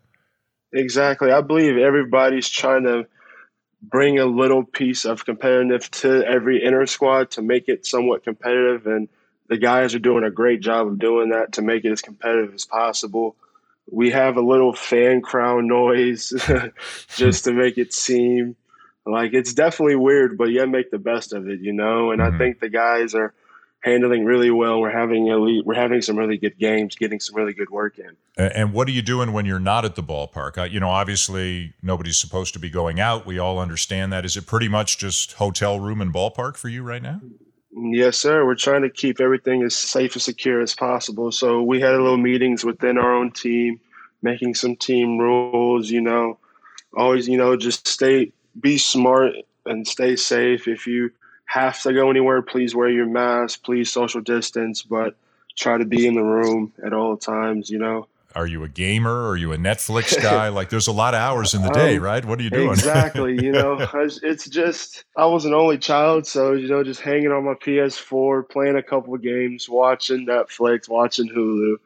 exactly 0.75 1.33
i 1.33 1.41
believe 1.41 1.79
everybody's 1.79 2.51
trying 2.51 2.83
to 2.83 3.07
bring 3.81 4.19
a 4.19 4.27
little 4.27 4.65
piece 4.65 5.05
of 5.05 5.25
competitive 5.25 5.91
to 5.91 6.25
every 6.27 6.65
inner 6.65 6.87
squad 6.87 7.31
to 7.33 7.43
make 7.43 7.69
it 7.69 7.87
somewhat 7.87 8.25
competitive 8.25 8.87
and 8.87 9.09
the 9.49 9.57
guys 9.57 9.95
are 9.95 10.01
doing 10.01 10.25
a 10.25 10.31
great 10.31 10.61
job 10.61 10.87
of 10.87 10.99
doing 10.99 11.31
that 11.31 11.53
to 11.53 11.63
make 11.63 11.85
it 11.85 11.93
as 11.93 12.03
competitive 12.03 12.53
as 12.55 12.65
possible 12.65 13.37
we 13.91 14.11
have 14.11 14.37
a 14.37 14.43
little 14.43 14.73
fan 14.73 15.21
crowd 15.21 15.65
noise 15.65 16.33
just 17.17 17.45
to 17.45 17.53
make 17.53 17.79
it 17.79 17.93
seem 17.93 18.57
like 19.09 19.33
it's 19.33 19.55
definitely 19.55 19.97
weird, 19.97 20.37
but 20.37 20.51
you 20.51 20.67
make 20.67 20.91
the 20.91 20.99
best 20.99 21.33
of 21.33 21.49
it, 21.49 21.61
you 21.61 21.73
know. 21.73 22.11
And 22.11 22.21
mm-hmm. 22.21 22.35
I 22.35 22.39
think 22.39 22.61
the 22.61 22.69
guys 22.69 23.15
are 23.15 23.33
handling 23.81 24.25
really 24.25 24.51
well. 24.51 24.81
We're 24.81 24.91
having 24.91 25.29
elite, 25.29 25.65
we're 25.65 25.75
having 25.75 26.03
some 26.03 26.17
really 26.17 26.37
good 26.37 26.59
games, 26.59 26.97
getting 26.97 27.21
some 27.21 27.37
really 27.37 27.53
good 27.53 27.71
work 27.71 27.99
in. 27.99 28.17
And 28.37 28.73
what 28.73 28.89
are 28.89 28.93
you 28.93 29.03
doing 29.03 29.33
when 29.33 29.47
you're 29.47 29.61
not 29.61 29.85
at 29.85 29.95
the 29.95 30.03
ballpark? 30.03 30.71
You 30.71 30.81
know, 30.81 30.91
obviously 30.91 31.75
nobody's 31.83 32.19
supposed 32.19 32.55
to 32.55 32.59
be 32.59 32.71
going 32.71 33.01
out. 33.01 33.27
We 33.27 33.39
all 33.39 33.59
understand 33.59 34.13
that. 34.13 34.25
Is 34.25 34.37
it 34.37 34.47
pretty 34.47 34.69
much 34.69 34.99
just 34.99 35.35
hotel 35.35 35.81
room 35.81 36.01
and 36.01 36.13
ballpark 36.13 36.57
for 36.57 36.69
you 36.69 36.83
right 36.83 37.03
now? 37.03 37.21
Yes, 37.73 38.19
sir. 38.19 38.45
We're 38.45 38.57
trying 38.57 38.83
to 38.83 38.91
keep 38.91 39.21
everything 39.21 39.63
as 39.63 39.77
safe 39.77 40.15
and 40.15 40.23
secure 40.23 40.61
as 40.61 40.75
possible. 40.75 41.31
So 41.31 41.63
we 41.63 41.81
had 41.81 41.95
a 41.95 42.03
little 42.03 42.17
meetings 42.17 42.65
within 42.65 42.99
our 42.99 43.15
own 43.15 43.31
team, 43.31 43.81
making 44.23 44.55
some 44.55 44.75
team 44.75 45.19
rules. 45.19 45.91
You 45.91 46.01
know, 46.01 46.39
always, 46.97 47.29
you 47.29 47.37
know, 47.37 47.57
just 47.57 47.87
stay 47.87 48.33
be 48.61 48.79
smart 48.79 49.35
and 49.67 49.87
stay 49.87 50.17
safe. 50.17 50.67
If 50.67 50.87
you 50.87 51.11
have 51.49 51.81
to 51.83 51.95
go 51.95 52.11
anywhere, 52.11 52.43
please 52.43 52.75
wear 52.75 52.91
your 52.91 53.07
mask, 53.07 53.63
please 53.65 53.91
social 53.91 54.21
distance, 54.21 54.83
but 54.83 55.17
try 55.57 55.79
to 55.79 55.87
be 55.87 56.07
in 56.07 56.15
the 56.15 56.23
room 56.23 56.73
at 56.85 56.93
all 56.93 57.17
times, 57.17 57.71
you 57.71 57.79
know. 57.79 58.07
Are 58.35 58.47
you 58.47 58.63
a 58.65 58.69
gamer? 58.69 59.29
Are 59.29 59.37
you 59.37 59.55
a 59.55 59.57
Netflix 59.57 60.21
guy? 60.23 60.49
like, 60.49 60.69
there's 60.69 60.89
a 60.89 60.93
lot 60.93 61.15
of 61.15 61.21
hours 61.21 61.55
in 61.55 61.63
the 61.63 61.71
day, 61.71 61.97
um, 61.97 62.03
right? 62.03 62.23
What 62.23 62.39
are 62.39 62.43
you 62.43 62.51
doing? 62.51 62.69
Exactly. 62.69 63.43
You 63.43 63.53
know, 63.53 63.79
it's 63.95 64.49
just, 64.49 65.05
I 65.17 65.25
was 65.25 65.47
an 65.47 65.55
only 65.55 65.79
child. 65.79 66.27
So, 66.27 66.53
you 66.53 66.69
know, 66.69 66.85
just 66.85 67.01
hanging 67.01 67.33
on 67.33 67.47
my 67.47 67.55
PS4, 67.55 68.47
playing 68.51 68.77
a 68.77 68.83
couple 68.83 69.15
of 69.15 69.23
games, 69.23 69.71
watching 69.71 70.27
Netflix, 70.27 70.87
watching 70.87 71.31
Hulu. 71.31 71.77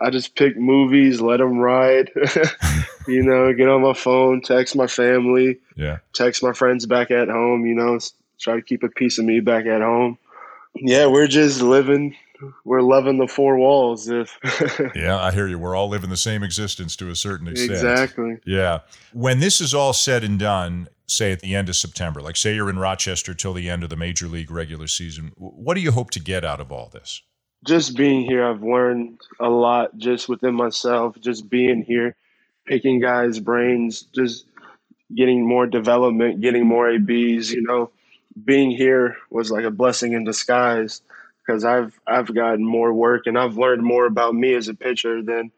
I 0.00 0.08
just 0.08 0.34
pick 0.34 0.56
movies, 0.56 1.20
let 1.20 1.36
them 1.36 1.58
ride. 1.58 2.10
you 3.06 3.22
know, 3.22 3.52
get 3.52 3.68
on 3.68 3.82
my 3.82 3.92
phone, 3.92 4.40
text 4.40 4.74
my 4.74 4.86
family, 4.86 5.58
yeah, 5.76 5.98
text 6.14 6.42
my 6.42 6.54
friends 6.54 6.86
back 6.86 7.10
at 7.10 7.28
home. 7.28 7.66
You 7.66 7.74
know, 7.74 7.98
try 8.40 8.56
to 8.56 8.62
keep 8.62 8.82
a 8.82 8.88
piece 8.88 9.18
of 9.18 9.24
me 9.24 9.40
back 9.40 9.66
at 9.66 9.80
home. 9.80 10.18
Yeah, 10.74 11.06
we're 11.06 11.26
just 11.26 11.60
living. 11.60 12.16
We're 12.64 12.80
loving 12.80 13.18
the 13.18 13.26
four 13.26 13.58
walls. 13.58 14.08
If 14.08 14.38
yeah, 14.94 15.18
I 15.20 15.30
hear 15.32 15.46
you. 15.46 15.58
We're 15.58 15.76
all 15.76 15.88
living 15.88 16.10
the 16.10 16.16
same 16.16 16.42
existence 16.42 16.96
to 16.96 17.10
a 17.10 17.16
certain 17.16 17.48
extent. 17.48 17.72
Exactly. 17.72 18.38
Yeah. 18.46 18.80
When 19.12 19.40
this 19.40 19.60
is 19.60 19.74
all 19.74 19.92
said 19.92 20.24
and 20.24 20.38
done, 20.38 20.88
say 21.06 21.32
at 21.32 21.40
the 21.40 21.54
end 21.54 21.68
of 21.68 21.76
September, 21.76 22.22
like 22.22 22.36
say 22.36 22.54
you're 22.54 22.70
in 22.70 22.78
Rochester 22.78 23.34
till 23.34 23.52
the 23.52 23.68
end 23.68 23.82
of 23.82 23.90
the 23.90 23.96
major 23.96 24.26
league 24.26 24.50
regular 24.50 24.86
season, 24.86 25.32
what 25.36 25.74
do 25.74 25.80
you 25.80 25.92
hope 25.92 26.10
to 26.12 26.20
get 26.20 26.44
out 26.44 26.60
of 26.60 26.72
all 26.72 26.88
this? 26.88 27.22
just 27.64 27.96
being 27.96 28.22
here, 28.22 28.44
I've 28.44 28.62
learned 28.62 29.20
a 29.38 29.48
lot 29.48 29.96
just 29.98 30.28
within 30.28 30.54
myself, 30.54 31.16
just 31.20 31.48
being 31.48 31.82
here, 31.82 32.16
picking 32.66 33.00
guys' 33.00 33.38
brains, 33.38 34.02
just 34.14 34.46
getting 35.14 35.46
more 35.46 35.66
development, 35.66 36.40
getting 36.40 36.66
more 36.66 36.90
ABs, 36.90 37.50
you 37.52 37.62
know. 37.62 37.90
Being 38.44 38.70
here 38.70 39.16
was 39.30 39.50
like 39.50 39.64
a 39.64 39.70
blessing 39.70 40.12
in 40.12 40.24
disguise 40.24 41.02
because 41.44 41.64
I've 41.64 41.98
I've 42.06 42.32
gotten 42.34 42.64
more 42.64 42.92
work 42.92 43.26
and 43.26 43.38
I've 43.38 43.56
learned 43.56 43.82
more 43.82 44.06
about 44.06 44.34
me 44.34 44.54
as 44.54 44.68
a 44.68 44.74
pitcher 44.74 45.22
than 45.22 45.50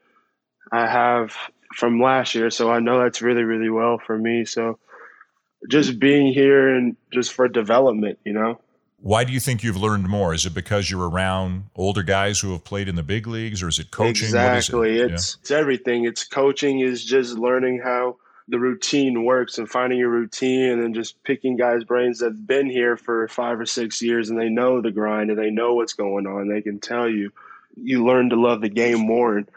I 0.70 0.86
have 0.86 1.36
from 1.74 2.00
last 2.00 2.34
year. 2.34 2.50
So 2.50 2.70
I 2.70 2.80
know 2.80 3.00
that's 3.00 3.22
really, 3.22 3.44
really 3.44 3.70
well 3.70 3.98
for 3.98 4.16
me. 4.16 4.44
So 4.44 4.78
just 5.70 5.98
being 5.98 6.32
here 6.32 6.74
and 6.74 6.96
just 7.12 7.32
for 7.32 7.48
development, 7.48 8.18
you 8.24 8.32
know. 8.32 8.60
Why 8.98 9.24
do 9.24 9.32
you 9.32 9.40
think 9.40 9.64
you've 9.64 9.76
learned 9.76 10.08
more? 10.08 10.32
Is 10.32 10.46
it 10.46 10.54
because 10.54 10.88
you're 10.88 11.08
around 11.08 11.64
older 11.74 12.04
guys 12.04 12.38
who 12.38 12.52
have 12.52 12.62
played 12.62 12.88
in 12.88 12.94
the 12.94 13.02
big 13.02 13.26
leagues, 13.26 13.60
or 13.60 13.68
is 13.68 13.80
it 13.80 13.90
coaching? 13.90 14.26
Exactly, 14.26 15.00
it? 15.00 15.10
it's 15.10 15.34
yeah. 15.34 15.40
it's 15.40 15.50
everything. 15.50 16.04
It's 16.04 16.24
coaching 16.24 16.80
is 16.80 17.04
just 17.04 17.36
learning 17.36 17.80
how 17.82 18.18
the 18.52 18.60
routine 18.60 19.24
works 19.24 19.58
and 19.58 19.68
finding 19.68 19.98
your 19.98 20.10
routine, 20.10 20.70
and 20.70 20.82
then 20.82 20.94
just 20.94 21.20
picking 21.24 21.56
guys' 21.56 21.84
brains 21.84 22.20
that've 22.20 22.46
been 22.46 22.70
here 22.70 22.96
for 22.96 23.26
five 23.28 23.58
or 23.58 23.66
six 23.66 24.02
years 24.02 24.28
and 24.28 24.38
they 24.38 24.50
know 24.50 24.80
the 24.80 24.92
grind 24.92 25.30
and 25.30 25.38
they 25.38 25.50
know 25.50 25.74
what's 25.74 25.94
going 25.94 26.26
on. 26.26 26.48
They 26.48 26.62
can 26.62 26.78
tell 26.78 27.08
you. 27.08 27.32
You 27.74 28.04
learn 28.04 28.28
to 28.28 28.36
love 28.36 28.60
the 28.60 28.68
game 28.68 28.98
more, 28.98 29.38
and 29.38 29.48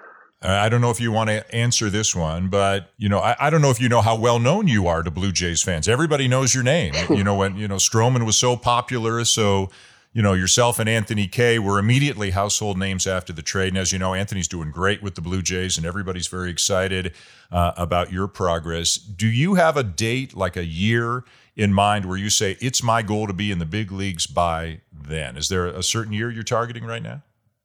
I 0.41 0.69
don't 0.69 0.81
know 0.81 0.89
if 0.89 1.01
you 1.01 1.11
want 1.11 1.29
to 1.29 1.55
answer 1.55 1.89
this 1.89 2.15
one, 2.15 2.47
but 2.47 2.91
you 2.97 3.09
know, 3.09 3.19
I, 3.19 3.35
I, 3.39 3.49
don't 3.49 3.61
know 3.61 3.71
if 3.71 3.81
you 3.81 3.89
know 3.89 4.01
how 4.01 4.15
well 4.15 4.39
known 4.39 4.67
you 4.67 4.87
are 4.87 5.03
to 5.03 5.11
Blue 5.11 5.33
Jays 5.33 5.61
fans. 5.61 5.87
Everybody 5.87 6.27
knows 6.27 6.53
your 6.53 6.63
name. 6.63 6.93
you 7.09 7.23
know, 7.23 7.35
when 7.35 7.57
you 7.57 7.67
know 7.67 7.75
Stroman 7.75 8.25
was 8.25 8.37
so 8.37 8.55
popular, 8.55 9.25
so 9.25 9.69
you 10.15 10.21
know 10.21 10.33
yourself 10.33 10.79
and 10.79 10.89
Anthony 10.89 11.27
Kay 11.27 11.59
were 11.59 11.77
immediately 11.77 12.31
household 12.31 12.79
names 12.79 13.05
after 13.05 13.33
the 13.33 13.41
trade. 13.41 13.67
And 13.67 13.77
as 13.77 13.91
you 13.91 13.99
know, 13.99 14.13
Anthony's 14.15 14.47
doing 14.47 14.71
great 14.71 15.03
with 15.03 15.13
the 15.13 15.21
Blue 15.21 15.43
Jays, 15.43 15.77
and 15.77 15.85
everybody's 15.85 16.27
very 16.27 16.49
excited 16.49 17.13
uh, 17.51 17.73
about 17.75 18.13
your 18.13 18.27
progress. 18.27 18.95
Do 18.95 19.27
you 19.27 19.55
have 19.55 19.77
a 19.77 19.83
date, 19.83 20.35
like 20.35 20.57
a 20.57 20.65
year? 20.65 21.23
in 21.57 21.73
mind 21.73 22.03
where 22.03 22.17
you 22.17 22.29
say 22.29 22.57
it's 22.59 22.83
my 22.83 23.01
goal 23.01 23.27
to 23.27 23.31
be 23.31 23.49
in 23.49 23.59
the 23.59 23.65
big 23.65 23.89
leagues 23.89 24.27
by 24.27 24.81
then? 24.91 25.37
Is 25.37 25.47
there 25.47 25.67
a 25.67 25.81
certain 25.81 26.11
year 26.11 26.29
you're 26.29 26.43
targeting 26.43 26.83
right 26.83 27.01
now? 27.01 27.21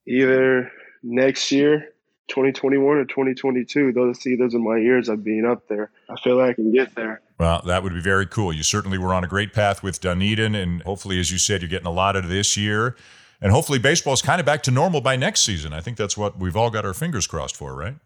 Either 0.07 0.71
next 1.03 1.51
year 1.51 1.89
2021 2.31 2.97
or 2.97 3.05
2022. 3.05 3.93
Those 3.93 4.21
see 4.21 4.37
those 4.37 4.55
in 4.55 4.65
my 4.65 4.79
years 4.79 5.09
of 5.09 5.23
being 5.23 5.45
up 5.45 5.69
there. 5.69 5.91
I 6.09 6.19
feel 6.21 6.37
like 6.37 6.51
I 6.51 6.55
can 6.55 6.73
get 6.73 6.95
there. 6.95 7.21
Well, 7.39 7.63
that 7.67 7.83
would 7.83 7.93
be 7.93 8.01
very 8.01 8.27
cool. 8.27 8.53
You 8.53 8.63
certainly 8.63 8.99
were 8.99 9.13
on 9.13 9.25
a 9.25 9.29
great 9.29 9.53
path 9.53 9.83
with 9.83 10.01
Dunedin, 10.01 10.55
and 10.55 10.83
hopefully, 10.83 11.21
as 11.21 11.31
you 11.31 11.39
said, 11.39 11.61
you're 11.63 11.69
getting 11.69 11.87
a 11.87 11.93
lot 11.93 12.17
out 12.17 12.25
of 12.25 12.31
this 12.31 12.57
year. 12.57 12.97
And 13.43 13.53
hopefully, 13.53 13.79
baseball 13.79 14.13
is 14.13 14.23
kind 14.23 14.41
of 14.41 14.47
back 14.47 14.63
to 14.65 14.71
normal 14.71 15.01
by 15.01 15.17
next 15.17 15.41
season. 15.41 15.73
I 15.73 15.81
think 15.81 15.97
that's 15.97 16.17
what 16.17 16.39
we've 16.39 16.57
all 16.57 16.71
got 16.71 16.85
our 16.85 16.95
fingers 16.95 17.27
crossed 17.27 17.57
for, 17.57 17.75
right? 17.75 17.97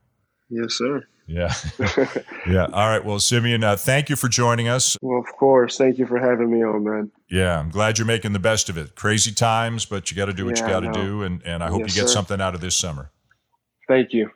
Yes, 0.48 0.74
sir. 0.74 1.04
Yeah. 1.26 1.52
yeah. 2.46 2.66
All 2.72 2.88
right. 2.88 3.04
Well, 3.04 3.18
Simeon, 3.18 3.64
uh, 3.64 3.76
thank 3.76 4.10
you 4.10 4.16
for 4.16 4.28
joining 4.28 4.68
us. 4.68 4.96
Well, 5.00 5.18
of 5.18 5.26
course. 5.36 5.78
Thank 5.78 5.98
you 5.98 6.06
for 6.06 6.18
having 6.18 6.52
me 6.52 6.62
on, 6.62 6.84
man. 6.84 7.10
Yeah. 7.30 7.58
I'm 7.58 7.70
glad 7.70 7.98
you're 7.98 8.06
making 8.06 8.34
the 8.34 8.38
best 8.38 8.68
of 8.68 8.76
it. 8.76 8.94
Crazy 8.94 9.32
times, 9.32 9.86
but 9.86 10.10
you 10.10 10.16
got 10.16 10.26
to 10.26 10.32
do 10.32 10.44
what 10.44 10.58
yeah, 10.58 10.66
you 10.66 10.72
got 10.72 10.92
to 10.92 10.92
do. 10.92 11.22
And, 11.22 11.42
and 11.44 11.62
I 11.62 11.68
hope 11.68 11.80
yes, 11.80 11.96
you 11.96 12.02
get 12.02 12.08
sir. 12.08 12.14
something 12.14 12.40
out 12.40 12.54
of 12.54 12.60
this 12.60 12.76
summer. 12.76 13.10
Thank 13.88 14.12
you. 14.12 14.30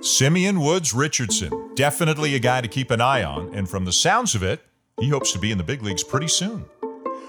Simeon 0.00 0.60
Woods 0.60 0.92
Richardson, 0.92 1.74
definitely 1.74 2.34
a 2.34 2.38
guy 2.40 2.60
to 2.60 2.68
keep 2.68 2.90
an 2.90 3.00
eye 3.00 3.22
on, 3.22 3.54
and 3.54 3.70
from 3.70 3.84
the 3.84 3.92
sounds 3.92 4.34
of 4.34 4.42
it, 4.42 4.60
he 5.00 5.08
hopes 5.08 5.32
to 5.32 5.38
be 5.38 5.52
in 5.52 5.58
the 5.58 5.64
big 5.64 5.82
leagues 5.82 6.02
pretty 6.02 6.28
soon. 6.28 6.64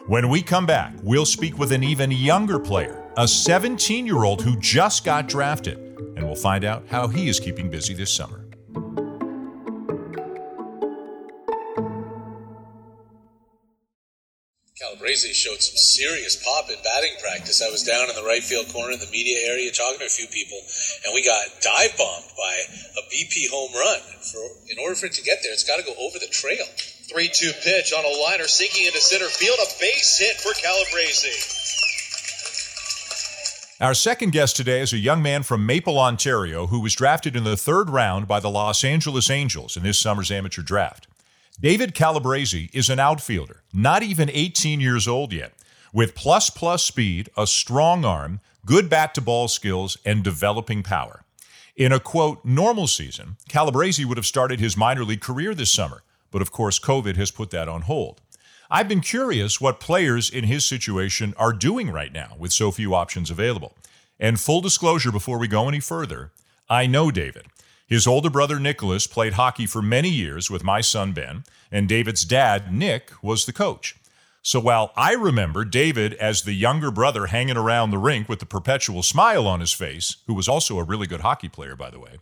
When 0.08 0.28
we 0.28 0.42
come 0.42 0.66
back, 0.66 0.94
we'll 1.02 1.26
speak 1.26 1.58
with 1.58 1.72
an 1.72 1.84
even 1.84 2.12
younger 2.12 2.60
player, 2.60 3.04
a 3.16 3.28
17 3.28 4.06
year 4.06 4.24
old 4.24 4.42
who 4.42 4.60
just 4.60 5.06
got 5.06 5.28
drafted, 5.28 5.78
and 5.78 6.24
we'll 6.24 6.36
find 6.36 6.66
out 6.66 6.84
how 6.90 7.08
he 7.08 7.30
is 7.30 7.40
keeping 7.40 7.70
busy 7.70 7.94
this 7.94 8.14
summer. 8.14 8.43
Calabrese 15.14 15.34
showed 15.34 15.62
some 15.62 15.78
serious 15.78 16.42
pop 16.44 16.70
in 16.70 16.78
batting 16.84 17.14
practice. 17.22 17.62
I 17.62 17.70
was 17.70 17.84
down 17.84 18.10
in 18.10 18.16
the 18.16 18.26
right 18.26 18.42
field 18.42 18.74
corner 18.74 18.94
in 18.94 19.00
the 19.00 19.10
media 19.12 19.46
area 19.46 19.70
talking 19.72 20.00
to 20.00 20.06
a 20.06 20.10
few 20.10 20.26
people, 20.26 20.58
and 21.06 21.14
we 21.14 21.24
got 21.24 21.62
dive 21.62 21.96
bombed 21.98 22.34
by 22.36 22.54
a 22.98 23.02
BP 23.14 23.46
home 23.54 23.70
run. 23.78 24.02
For 24.26 24.42
in 24.74 24.80
order 24.82 24.96
for 24.96 25.06
it 25.06 25.14
to 25.14 25.22
get 25.22 25.40
there, 25.44 25.54
it's 25.54 25.64
got 25.64 25.78
to 25.78 25.86
go 25.86 25.94
over 26.02 26.18
the 26.18 26.26
trail. 26.34 26.66
3-2 27.14 27.64
pitch 27.64 27.94
on 27.94 28.04
a 28.04 28.24
liner 28.26 28.48
sinking 28.48 28.88
into 28.88 29.00
center 29.00 29.30
field, 29.30 29.60
a 29.62 29.70
base 29.80 30.18
hit 30.18 30.42
for 30.42 30.54
Calabrese. 30.58 31.30
Our 33.80 33.94
second 33.94 34.32
guest 34.32 34.56
today 34.56 34.82
is 34.82 34.94
a 34.94 34.98
young 34.98 35.22
man 35.22 35.44
from 35.44 35.66
Maple, 35.66 36.00
Ontario, 36.00 36.68
who 36.68 36.80
was 36.80 36.96
drafted 36.96 37.36
in 37.36 37.44
the 37.44 37.58
third 37.58 37.92
round 37.92 38.28
by 38.28 38.40
the 38.40 38.50
Los 38.50 38.84
Angeles 38.84 39.30
Angels 39.30 39.78
in 39.78 39.84
this 39.84 40.00
summer's 40.00 40.32
amateur 40.32 40.64
draft. 40.64 41.08
David 41.60 41.94
Calabrese 41.94 42.70
is 42.74 42.90
an 42.90 43.00
outfielder, 43.00 43.64
not 43.72 44.02
even 44.02 44.30
18 44.32 44.82
years 44.82 45.08
old 45.08 45.32
yet, 45.32 45.54
with 45.94 46.16
plus 46.16 46.50
plus 46.50 46.84
speed, 46.84 47.30
a 47.38 47.46
strong 47.46 48.04
arm, 48.04 48.42
good 48.66 48.90
bat 48.90 49.14
to 49.14 49.22
ball 49.22 49.48
skills, 49.48 49.98
and 50.04 50.24
developing 50.24 50.82
power. 50.82 51.24
In 51.76 51.92
a 51.92 52.00
quote, 52.00 52.44
normal 52.44 52.88
season, 52.88 53.38
Calabrese 53.48 54.04
would 54.04 54.18
have 54.18 54.26
started 54.26 54.60
his 54.60 54.76
minor 54.76 55.04
league 55.04 55.22
career 55.22 55.54
this 55.54 55.72
summer, 55.72 56.02
but 56.32 56.42
of 56.42 56.52
course, 56.52 56.80
COVID 56.80 57.18
has 57.18 57.30
put 57.30 57.52
that 57.52 57.70
on 57.70 57.84
hold. 57.84 58.22
I've 58.70 58.88
been 58.88 59.02
curious 59.02 59.62
what 59.62 59.80
players 59.80 60.32
in 60.32 60.46
his 60.46 60.66
situation 60.66 61.36
are 61.38 61.54
doing 61.54 61.92
right 61.92 62.12
now 62.12 62.36
with 62.40 62.52
so 62.52 62.72
few 62.72 62.96
options 62.96 63.30
available. 63.30 63.76
And 64.20 64.40
full 64.40 64.62
disclosure 64.62 65.12
before 65.12 65.38
we 65.38 65.48
go 65.48 65.68
any 65.68 65.80
further, 65.80 66.32
I 66.68 66.88
know 66.88 67.12
David. 67.12 67.46
His 67.86 68.08
older 68.08 68.30
brother 68.30 68.60
Nicholas 68.60 69.08
played 69.08 69.34
hockey 69.34 69.66
for 69.66 69.82
many 69.82 70.10
years 70.10 70.50
with 70.50 70.64
my 70.64 70.82
son 70.82 71.12
Ben, 71.12 71.44
and 71.72 71.88
David's 71.88 72.24
dad, 72.24 72.74
Nick, 72.74 73.12
was 73.22 73.46
the 73.46 73.54
coach. 73.54 73.96
So 74.42 74.60
while 74.60 74.92
I 74.98 75.14
remember 75.14 75.64
David 75.64 76.14
as 76.16 76.42
the 76.42 76.54
younger 76.54 76.92
brother 76.92 77.28
hanging 77.28 77.58
around 77.58 77.92
the 77.92 77.98
rink 77.98 78.28
with 78.28 78.40
the 78.40 78.46
perpetual 78.46 79.02
smile 79.02 79.48
on 79.48 79.62
his 79.62 79.72
face, 79.72 80.18
who 80.28 80.34
was 80.34 80.48
also 80.48 80.80
a 80.80 80.84
really 80.84 81.08
good 81.08 81.22
hockey 81.22 81.50
player, 81.50 81.76
by 81.76 81.90
the 81.90 82.00
way, 82.00 82.18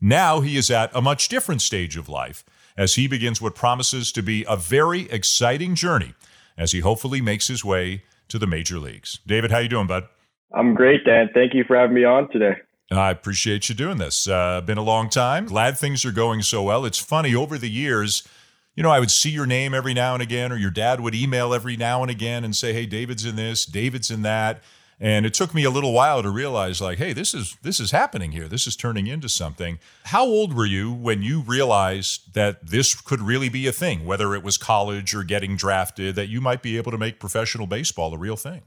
now 0.00 0.40
he 0.40 0.56
is 0.56 0.70
at 0.70 0.94
a 0.94 1.00
much 1.00 1.28
different 1.28 1.62
stage 1.62 1.96
of 1.96 2.08
life 2.08 2.44
as 2.76 2.96
he 2.96 3.06
begins 3.06 3.40
what 3.40 3.54
promises 3.54 4.12
to 4.12 4.22
be 4.22 4.44
a 4.48 4.56
very 4.56 5.10
exciting 5.10 5.74
journey 5.74 6.14
as 6.58 6.72
he 6.72 6.80
hopefully 6.80 7.20
makes 7.20 7.48
his 7.48 7.64
way 7.64 8.02
to 8.28 8.38
the 8.38 8.46
major 8.46 8.78
leagues. 8.78 9.20
David, 9.26 9.50
how 9.50 9.58
you 9.58 9.68
doing, 9.68 9.86
bud? 9.86 10.08
I'm 10.54 10.74
great, 10.74 11.04
Dan. 11.04 11.30
Thank 11.32 11.54
you 11.54 11.64
for 11.64 11.76
having 11.76 11.94
me 11.94 12.04
on 12.04 12.30
today. 12.30 12.56
I 12.98 13.10
appreciate 13.10 13.68
you 13.68 13.74
doing 13.74 13.98
this. 13.98 14.28
Uh, 14.28 14.60
been 14.60 14.78
a 14.78 14.82
long 14.82 15.08
time. 15.08 15.46
Glad 15.46 15.78
things 15.78 16.04
are 16.04 16.12
going 16.12 16.42
so 16.42 16.62
well. 16.62 16.84
It's 16.84 16.98
funny 16.98 17.34
over 17.34 17.58
the 17.58 17.70
years. 17.70 18.26
You 18.74 18.82
know, 18.82 18.90
I 18.90 19.00
would 19.00 19.10
see 19.10 19.30
your 19.30 19.46
name 19.46 19.74
every 19.74 19.94
now 19.94 20.14
and 20.14 20.22
again, 20.22 20.50
or 20.50 20.56
your 20.56 20.70
dad 20.70 21.00
would 21.00 21.14
email 21.14 21.54
every 21.54 21.76
now 21.76 22.02
and 22.02 22.10
again 22.10 22.44
and 22.44 22.56
say, 22.56 22.72
"Hey, 22.72 22.86
David's 22.86 23.24
in 23.24 23.36
this, 23.36 23.64
David's 23.64 24.10
in 24.10 24.22
that." 24.22 24.62
And 25.04 25.26
it 25.26 25.34
took 25.34 25.52
me 25.52 25.64
a 25.64 25.70
little 25.70 25.92
while 25.92 26.22
to 26.22 26.30
realize, 26.30 26.80
like, 26.80 26.98
hey, 26.98 27.12
this 27.12 27.34
is 27.34 27.56
this 27.62 27.80
is 27.80 27.90
happening 27.90 28.30
here. 28.30 28.46
This 28.46 28.68
is 28.68 28.76
turning 28.76 29.08
into 29.08 29.28
something. 29.28 29.80
How 30.04 30.24
old 30.24 30.54
were 30.54 30.64
you 30.64 30.92
when 30.92 31.22
you 31.22 31.40
realized 31.40 32.34
that 32.34 32.68
this 32.68 32.94
could 32.94 33.20
really 33.20 33.48
be 33.48 33.66
a 33.66 33.72
thing, 33.72 34.06
whether 34.06 34.32
it 34.32 34.44
was 34.44 34.56
college 34.56 35.12
or 35.12 35.24
getting 35.24 35.56
drafted, 35.56 36.14
that 36.14 36.28
you 36.28 36.40
might 36.40 36.62
be 36.62 36.76
able 36.76 36.92
to 36.92 36.98
make 36.98 37.18
professional 37.18 37.66
baseball 37.66 38.14
a 38.14 38.18
real 38.18 38.36
thing? 38.36 38.62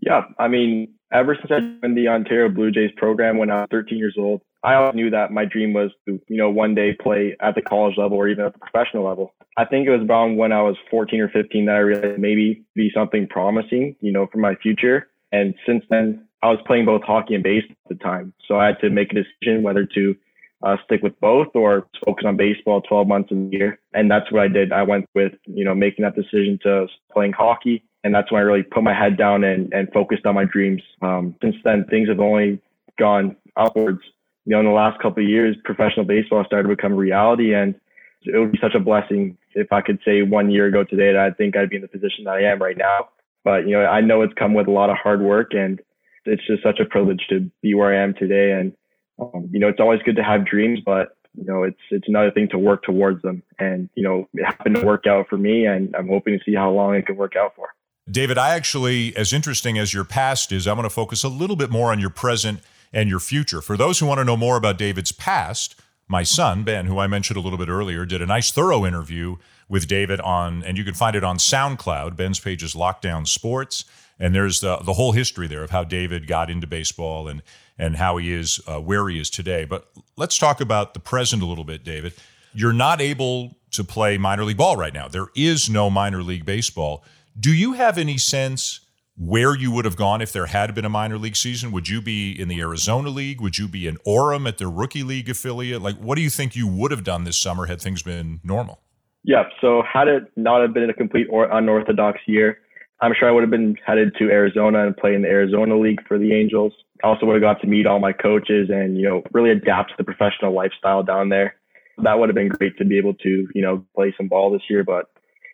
Yeah, 0.00 0.22
I 0.38 0.48
mean, 0.48 0.94
ever 1.12 1.34
since 1.34 1.50
I 1.50 1.60
joined 1.80 1.96
the 1.96 2.08
Ontario 2.08 2.48
Blue 2.48 2.70
Jays 2.70 2.90
program 2.96 3.38
when 3.38 3.50
I 3.50 3.60
was 3.60 3.68
13 3.70 3.98
years 3.98 4.16
old, 4.18 4.40
I 4.62 4.74
always 4.74 4.94
knew 4.94 5.10
that 5.10 5.30
my 5.30 5.44
dream 5.44 5.72
was 5.72 5.90
to, 6.06 6.20
you 6.28 6.36
know, 6.36 6.50
one 6.50 6.74
day 6.74 6.94
play 7.00 7.36
at 7.40 7.54
the 7.54 7.62
college 7.62 7.96
level 7.96 8.16
or 8.18 8.28
even 8.28 8.44
at 8.44 8.52
the 8.52 8.58
professional 8.58 9.04
level. 9.04 9.34
I 9.56 9.64
think 9.64 9.86
it 9.86 9.90
was 9.90 10.06
around 10.08 10.36
when 10.36 10.52
I 10.52 10.62
was 10.62 10.76
14 10.90 11.20
or 11.20 11.28
15 11.28 11.66
that 11.66 11.74
I 11.74 11.78
realized 11.78 12.20
maybe 12.20 12.64
be 12.74 12.90
something 12.94 13.26
promising, 13.26 13.96
you 14.00 14.12
know, 14.12 14.26
for 14.30 14.38
my 14.38 14.54
future. 14.56 15.08
And 15.32 15.54
since 15.66 15.84
then, 15.90 16.26
I 16.42 16.48
was 16.48 16.58
playing 16.66 16.86
both 16.86 17.02
hockey 17.02 17.34
and 17.34 17.44
baseball 17.44 17.76
at 17.90 17.98
the 17.98 18.02
time. 18.02 18.32
So 18.46 18.58
I 18.58 18.66
had 18.66 18.80
to 18.80 18.90
make 18.90 19.12
a 19.12 19.16
decision 19.16 19.62
whether 19.62 19.84
to 19.84 20.16
uh, 20.62 20.76
stick 20.84 21.02
with 21.02 21.18
both 21.20 21.48
or 21.54 21.86
focus 22.04 22.24
on 22.26 22.36
baseball 22.36 22.82
12 22.82 23.08
months 23.08 23.32
a 23.32 23.34
year. 23.34 23.78
And 23.94 24.10
that's 24.10 24.30
what 24.30 24.42
I 24.42 24.48
did. 24.48 24.72
I 24.72 24.82
went 24.82 25.06
with, 25.14 25.32
you 25.46 25.64
know, 25.64 25.74
making 25.74 26.04
that 26.04 26.14
decision 26.14 26.58
to 26.62 26.86
playing 27.12 27.32
hockey 27.32 27.82
and 28.02 28.14
that's 28.14 28.30
when 28.32 28.40
I 28.40 28.44
really 28.44 28.62
put 28.62 28.82
my 28.82 28.94
head 28.94 29.16
down 29.16 29.44
and, 29.44 29.72
and 29.72 29.88
focused 29.92 30.26
on 30.26 30.34
my 30.34 30.44
dreams. 30.44 30.82
Um, 31.02 31.34
since 31.42 31.56
then, 31.64 31.84
things 31.90 32.08
have 32.08 32.20
only 32.20 32.60
gone 32.98 33.36
upwards. 33.56 34.00
You 34.46 34.52
know, 34.52 34.60
in 34.60 34.66
the 34.66 34.72
last 34.72 35.00
couple 35.00 35.22
of 35.22 35.28
years, 35.28 35.56
professional 35.64 36.06
baseball 36.06 36.44
started 36.44 36.68
to 36.68 36.74
become 36.74 36.94
reality, 36.94 37.54
and 37.54 37.74
it 38.22 38.38
would 38.38 38.52
be 38.52 38.58
such 38.60 38.74
a 38.74 38.80
blessing 38.80 39.36
if 39.54 39.72
I 39.72 39.80
could 39.80 39.98
say 40.04 40.22
one 40.22 40.50
year 40.50 40.66
ago 40.66 40.84
today 40.84 41.12
that 41.12 41.20
I 41.20 41.30
think 41.30 41.56
I'd 41.56 41.70
be 41.70 41.76
in 41.76 41.82
the 41.82 41.88
position 41.88 42.24
that 42.24 42.34
I 42.34 42.42
am 42.44 42.60
right 42.60 42.76
now. 42.76 43.08
But 43.44 43.66
you 43.66 43.72
know, 43.72 43.84
I 43.84 44.00
know 44.00 44.22
it's 44.22 44.34
come 44.34 44.54
with 44.54 44.66
a 44.66 44.72
lot 44.72 44.90
of 44.90 44.96
hard 44.96 45.20
work, 45.20 45.52
and 45.52 45.80
it's 46.24 46.46
just 46.46 46.62
such 46.62 46.80
a 46.80 46.84
privilege 46.84 47.26
to 47.28 47.50
be 47.62 47.74
where 47.74 47.94
I 47.94 48.02
am 48.02 48.14
today. 48.14 48.52
And 48.52 48.72
um, 49.20 49.48
you 49.52 49.60
know, 49.60 49.68
it's 49.68 49.80
always 49.80 50.00
good 50.04 50.16
to 50.16 50.24
have 50.24 50.46
dreams, 50.46 50.80
but 50.84 51.16
you 51.36 51.44
know, 51.44 51.62
it's 51.62 51.80
it's 51.90 52.08
another 52.08 52.30
thing 52.30 52.48
to 52.50 52.58
work 52.58 52.82
towards 52.82 53.22
them. 53.22 53.42
And 53.58 53.88
you 53.94 54.02
know, 54.02 54.28
it 54.34 54.44
happened 54.44 54.76
to 54.76 54.86
work 54.86 55.06
out 55.06 55.28
for 55.28 55.36
me, 55.36 55.66
and 55.66 55.94
I'm 55.94 56.08
hoping 56.08 56.38
to 56.38 56.44
see 56.44 56.54
how 56.54 56.70
long 56.70 56.94
it 56.94 57.06
can 57.06 57.16
work 57.16 57.36
out 57.36 57.54
for. 57.54 57.68
David, 58.08 58.38
I 58.38 58.54
actually, 58.54 59.16
as 59.16 59.32
interesting 59.32 59.78
as 59.78 59.92
your 59.92 60.04
past 60.04 60.52
is, 60.52 60.66
I 60.66 60.72
want 60.72 60.86
to 60.86 60.90
focus 60.90 61.24
a 61.24 61.28
little 61.28 61.56
bit 61.56 61.70
more 61.70 61.90
on 61.90 62.00
your 62.00 62.10
present 62.10 62.60
and 62.92 63.08
your 63.08 63.20
future. 63.20 63.60
For 63.60 63.76
those 63.76 63.98
who 63.98 64.06
want 64.06 64.18
to 64.18 64.24
know 64.24 64.36
more 64.36 64.56
about 64.56 64.78
David's 64.78 65.12
past, 65.12 65.80
my 66.08 66.22
son, 66.22 66.64
Ben, 66.64 66.86
who 66.86 66.98
I 66.98 67.06
mentioned 67.06 67.36
a 67.36 67.40
little 67.40 67.58
bit 67.58 67.68
earlier, 67.68 68.04
did 68.04 68.20
a 68.20 68.26
nice, 68.26 68.50
thorough 68.50 68.84
interview 68.84 69.36
with 69.68 69.86
David 69.86 70.20
on, 70.20 70.64
and 70.64 70.76
you 70.76 70.82
can 70.82 70.94
find 70.94 71.14
it 71.14 71.22
on 71.22 71.36
SoundCloud. 71.36 72.16
Ben's 72.16 72.40
page 72.40 72.62
is 72.64 72.74
Lockdown 72.74 73.28
Sports. 73.28 73.84
And 74.18 74.34
there's 74.34 74.60
the, 74.60 74.76
the 74.76 74.92
whole 74.92 75.12
history 75.12 75.46
there 75.46 75.64
of 75.64 75.70
how 75.70 75.82
David 75.82 76.26
got 76.26 76.50
into 76.50 76.66
baseball 76.66 77.26
and, 77.26 77.42
and 77.78 77.96
how 77.96 78.18
he 78.18 78.32
is 78.32 78.60
uh, 78.66 78.78
where 78.78 79.08
he 79.08 79.18
is 79.18 79.30
today. 79.30 79.64
But 79.64 79.88
let's 80.16 80.36
talk 80.36 80.60
about 80.60 80.92
the 80.92 81.00
present 81.00 81.42
a 81.42 81.46
little 81.46 81.64
bit, 81.64 81.84
David. 81.84 82.12
You're 82.52 82.74
not 82.74 83.00
able 83.00 83.56
to 83.70 83.82
play 83.82 84.18
minor 84.18 84.44
league 84.44 84.58
ball 84.58 84.76
right 84.76 84.92
now. 84.92 85.08
There 85.08 85.28
is 85.34 85.70
no 85.70 85.88
minor 85.88 86.22
league 86.22 86.44
baseball. 86.44 87.02
Do 87.40 87.54
you 87.54 87.72
have 87.72 87.96
any 87.96 88.18
sense 88.18 88.80
where 89.16 89.56
you 89.56 89.72
would 89.72 89.86
have 89.86 89.96
gone 89.96 90.20
if 90.20 90.30
there 90.30 90.46
had 90.46 90.74
been 90.74 90.84
a 90.84 90.90
minor 90.90 91.16
league 91.16 91.36
season? 91.36 91.72
Would 91.72 91.88
you 91.88 92.02
be 92.02 92.38
in 92.38 92.48
the 92.48 92.60
Arizona 92.60 93.08
League? 93.08 93.40
Would 93.40 93.56
you 93.56 93.66
be 93.66 93.86
in 93.86 93.96
Orem 94.06 94.46
at 94.46 94.58
their 94.58 94.68
rookie 94.68 95.02
league 95.02 95.30
affiliate? 95.30 95.80
Like, 95.80 95.96
what 95.96 96.16
do 96.16 96.22
you 96.22 96.28
think 96.28 96.54
you 96.54 96.66
would 96.66 96.90
have 96.90 97.02
done 97.02 97.24
this 97.24 97.38
summer 97.38 97.64
had 97.64 97.80
things 97.80 98.02
been 98.02 98.40
normal? 98.44 98.82
Yeah. 99.24 99.44
So 99.60 99.82
had 99.90 100.06
it 100.08 100.24
not 100.36 100.60
have 100.60 100.74
been 100.74 100.90
a 100.90 100.92
complete 100.92 101.28
or 101.30 101.50
unorthodox 101.50 102.18
year, 102.26 102.58
I'm 103.00 103.12
sure 103.18 103.26
I 103.26 103.32
would 103.32 103.42
have 103.42 103.50
been 103.50 103.76
headed 103.86 104.14
to 104.18 104.30
Arizona 104.30 104.86
and 104.86 104.94
play 104.94 105.14
in 105.14 105.22
the 105.22 105.28
Arizona 105.28 105.78
League 105.78 106.06
for 106.06 106.18
the 106.18 106.34
Angels. 106.34 106.74
I 107.02 107.06
also 107.06 107.24
would 107.24 107.34
have 107.34 107.42
got 107.42 107.62
to 107.62 107.66
meet 107.66 107.86
all 107.86 108.00
my 108.00 108.12
coaches 108.12 108.68
and, 108.70 108.98
you 108.98 109.08
know, 109.08 109.22
really 109.32 109.50
adapt 109.50 109.90
to 109.90 109.94
the 109.96 110.04
professional 110.04 110.52
lifestyle 110.52 111.02
down 111.02 111.30
there. 111.30 111.54
That 112.02 112.18
would 112.18 112.28
have 112.28 112.36
been 112.36 112.48
great 112.48 112.76
to 112.76 112.84
be 112.84 112.98
able 112.98 113.14
to, 113.14 113.48
you 113.54 113.62
know, 113.62 113.84
play 113.94 114.12
some 114.18 114.28
ball 114.28 114.52
this 114.52 114.62
year. 114.68 114.84
But, 114.84 115.10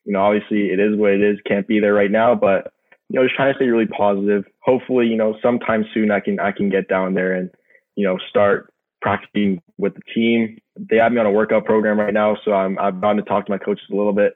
you 0.07 0.13
know, 0.13 0.23
obviously 0.23 0.71
it 0.71 0.81
is 0.81 0.97
what 0.97 1.13
it 1.13 1.23
is. 1.23 1.39
Can't 1.47 1.67
be 1.67 1.81
there 1.81 1.95
right 1.95 2.11
now. 2.11 2.35
But, 2.35 2.73
you 3.09 3.19
know, 3.19 3.25
just 3.25 3.37
trying 3.37 3.53
to 3.53 3.59
stay 3.59 3.67
really 3.67 3.87
positive. 3.87 4.45
Hopefully, 4.61 5.07
you 5.07 5.17
know, 5.17 5.37
sometime 5.43 5.85
soon 5.93 6.11
I 6.11 6.21
can 6.21 6.41
I 6.41 6.53
can 6.53 6.71
get 6.71 6.89
down 6.89 7.15
there 7.15 7.33
and, 7.33 7.51
you 7.97 8.07
know, 8.07 8.17
start 8.31 8.73
practicing 9.03 9.61
with 9.77 9.95
the 9.95 10.03
team. 10.15 10.59
They 10.79 10.97
have 10.97 11.13
me 11.13 11.19
on 11.19 11.27
a 11.27 11.31
workout 11.31 11.65
program 11.65 12.01
right 12.01 12.15
now, 12.15 12.37
so 12.45 12.53
I'm 12.53 12.79
I've 12.79 13.01
gone 13.01 13.17
to 13.17 13.23
talk 13.23 13.47
to 13.47 13.53
my 13.53 13.59
coaches 13.59 13.85
a 13.93 13.95
little 13.95 14.13
bit 14.13 14.35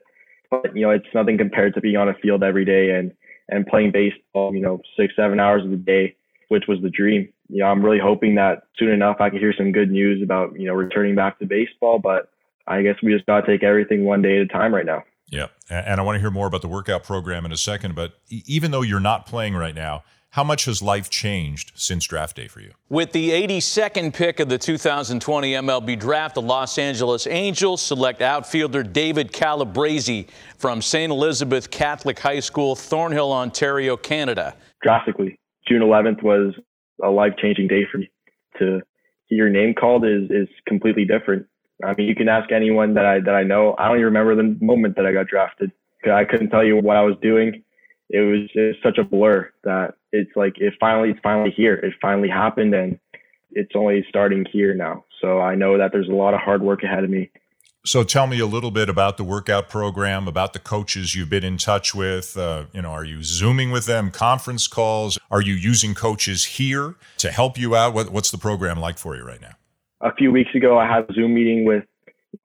but 0.51 0.77
you 0.77 0.83
know, 0.83 0.91
it's 0.91 1.07
nothing 1.15 1.39
compared 1.39 1.75
to 1.75 1.81
being 1.81 1.97
on 1.97 2.09
a 2.09 2.15
field 2.15 2.43
every 2.43 2.65
day 2.65 2.91
and 2.91 3.13
and 3.49 3.67
playing 3.67 3.91
baseball, 3.91 4.55
you 4.55 4.61
know, 4.61 4.81
six, 4.97 5.15
seven 5.17 5.41
hours 5.41 5.65
of 5.65 5.71
the 5.71 5.77
day, 5.77 6.15
which 6.49 6.65
was 6.69 6.79
the 6.83 6.91
dream. 6.91 7.29
You 7.49 7.59
know, 7.59 7.67
I'm 7.67 7.85
really 7.85 7.99
hoping 7.99 8.37
that 8.37 8.63
soon 8.77 8.91
enough 8.91 9.17
I 9.21 9.29
can 9.29 9.41
hear 9.41 9.55
some 9.57 9.73
good 9.73 9.91
news 9.91 10.23
about, 10.23 10.59
you 10.59 10.67
know, 10.67 10.75
returning 10.75 11.17
back 11.17 11.39
to 11.39 11.47
baseball. 11.47 11.99
But 11.99 12.31
I 12.69 12.83
guess 12.83 12.97
we 13.03 13.13
just 13.13 13.27
got 13.27 13.41
to 13.41 13.47
take 13.47 13.65
everything 13.65 14.05
one 14.05 14.23
day 14.23 14.37
at 14.37 14.43
a 14.43 14.47
time 14.47 14.73
right 14.75 14.87
now. 14.87 15.03
Yeah. 15.31 15.47
And 15.71 16.01
I 16.01 16.03
want 16.03 16.17
to 16.17 16.21
hear 16.21 16.31
more 16.31 16.47
about 16.47 16.63
the 16.63 16.69
workout 16.69 17.05
program 17.05 17.45
in 17.47 17.53
a 17.53 17.57
second. 17.57 17.95
But 17.95 18.15
even 18.29 18.73
though 18.73 18.83
you're 18.83 19.01
not 19.01 19.27
playing 19.27 19.55
right 19.55 19.75
now, 19.75 20.03
how 20.31 20.45
much 20.45 20.67
has 20.67 20.81
life 20.81 21.11
changed 21.11 21.73
since 21.75 22.07
draft 22.07 22.37
day 22.37 22.47
for 22.47 22.61
you? 22.61 22.73
With 22.89 23.11
the 23.13 23.31
82nd 23.31 24.15
pick 24.15 24.39
of 24.39 24.49
the 24.49 24.59
2020 24.59 25.53
MLB 25.55 25.99
draft, 25.99 26.37
the 26.37 26.43
Los 26.43 26.79
Angeles 26.79 27.27
Angels 27.27 27.83
select 27.83 28.23
outfielder 28.23 28.85
David 28.85 29.33
Calabrese 29.33 30.29
from 30.57 30.83
St. 30.83 31.11
Elizabeth 31.11 31.71
Catholic 31.71 32.19
High 32.19 32.41
School, 32.41 32.77
Thornhill, 32.77 33.33
Ontario, 33.33 33.97
Canada. 33.97 34.55
Drastically. 34.83 35.39
June 35.67 35.83
11th 35.83 36.23
was 36.23 36.55
a 37.03 37.11
life 37.11 37.33
changing 37.41 37.67
day 37.67 37.83
for 37.91 37.99
me. 37.99 38.11
To 38.59 38.81
hear 39.27 39.49
your 39.49 39.51
name 39.51 39.75
called 39.75 40.05
is, 40.05 40.31
is 40.31 40.49
completely 40.67 41.05
different. 41.05 41.47
I 41.85 41.95
mean, 41.95 42.09
you 42.09 42.15
can 42.15 42.29
ask 42.29 42.53
anyone 42.53 42.95
that 42.95 43.07
I, 43.07 43.21
that 43.21 43.35
I 43.35 43.43
know. 43.43 43.75
I 43.79 43.89
don't 43.89 43.97
even 43.97 44.07
remember 44.07 44.35
the 44.35 44.65
moment 44.65 44.97
that 44.97 45.07
I 45.07 45.13
got 45.13 45.27
drafted. 45.27 45.73
I 46.05 46.25
couldn't 46.25 46.51
tell 46.51 46.65
you 46.65 46.77
what 46.77 46.97
I 46.97 47.03
was 47.03 47.17
doing 47.21 47.63
it 48.11 48.21
was 48.21 48.51
just 48.53 48.83
such 48.83 48.99
a 48.99 49.05
blur 49.05 49.51
that 49.65 49.95
it's 50.13 50.31
like 50.35 50.55
it 50.59 50.75
finally 50.81 51.11
it's 51.11 51.21
finally 51.23 51.53
here. 51.57 51.75
It 51.75 51.95
finally 52.03 52.29
happened 52.29 52.75
and 52.75 52.99
it's 53.53 53.71
only 53.75 54.05
starting 54.09 54.45
here 54.53 54.75
now. 54.75 55.05
So 55.21 55.41
I 55.41 55.55
know 55.55 55.79
that 55.79 55.93
there's 55.93 56.09
a 56.09 56.13
lot 56.13 56.35
of 56.35 56.41
hard 56.41 56.63
work 56.63 56.83
ahead 56.83 57.05
of 57.05 57.11
me. 57.11 57.31
So 57.87 58.03
tell 58.03 58.27
me 58.27 58.39
a 58.41 58.47
little 58.47 58.71
bit 58.71 58.91
about 58.91 59.17
the 59.17 59.25
workout 59.25 59.71
program, 59.71 60.29
about 60.29 60.53
the 60.53 60.59
coaches 60.59 61.15
you've 61.15 61.31
been 61.31 61.45
in 61.45 61.57
touch 61.57 61.95
with. 61.95 62.37
Uh, 62.37 62.65
you 62.73 62.83
know, 62.83 62.91
are 62.91 63.05
you 63.05 63.23
zooming 63.23 63.71
with 63.71 63.87
them, 63.87 64.11
conference 64.11 64.67
calls? 64.67 65.19
Are 65.31 65.41
you 65.41 65.55
using 65.55 65.95
coaches 65.95 66.45
here 66.45 66.97
to 67.19 67.31
help 67.31 67.57
you 67.57 67.75
out? 67.75 67.95
What, 67.95 68.11
what's 68.11 68.31
the 68.31 68.39
program 68.39 68.79
like 68.79 68.99
for 68.99 69.17
you 69.17 69.25
right 69.25 69.41
now? 69.41 69.55
A 70.03 70.15
few 70.15 70.33
weeks 70.33 70.55
ago, 70.55 70.79
I 70.79 70.87
had 70.87 71.09
a 71.09 71.13
Zoom 71.13 71.35
meeting 71.35 71.65
with 71.65 71.85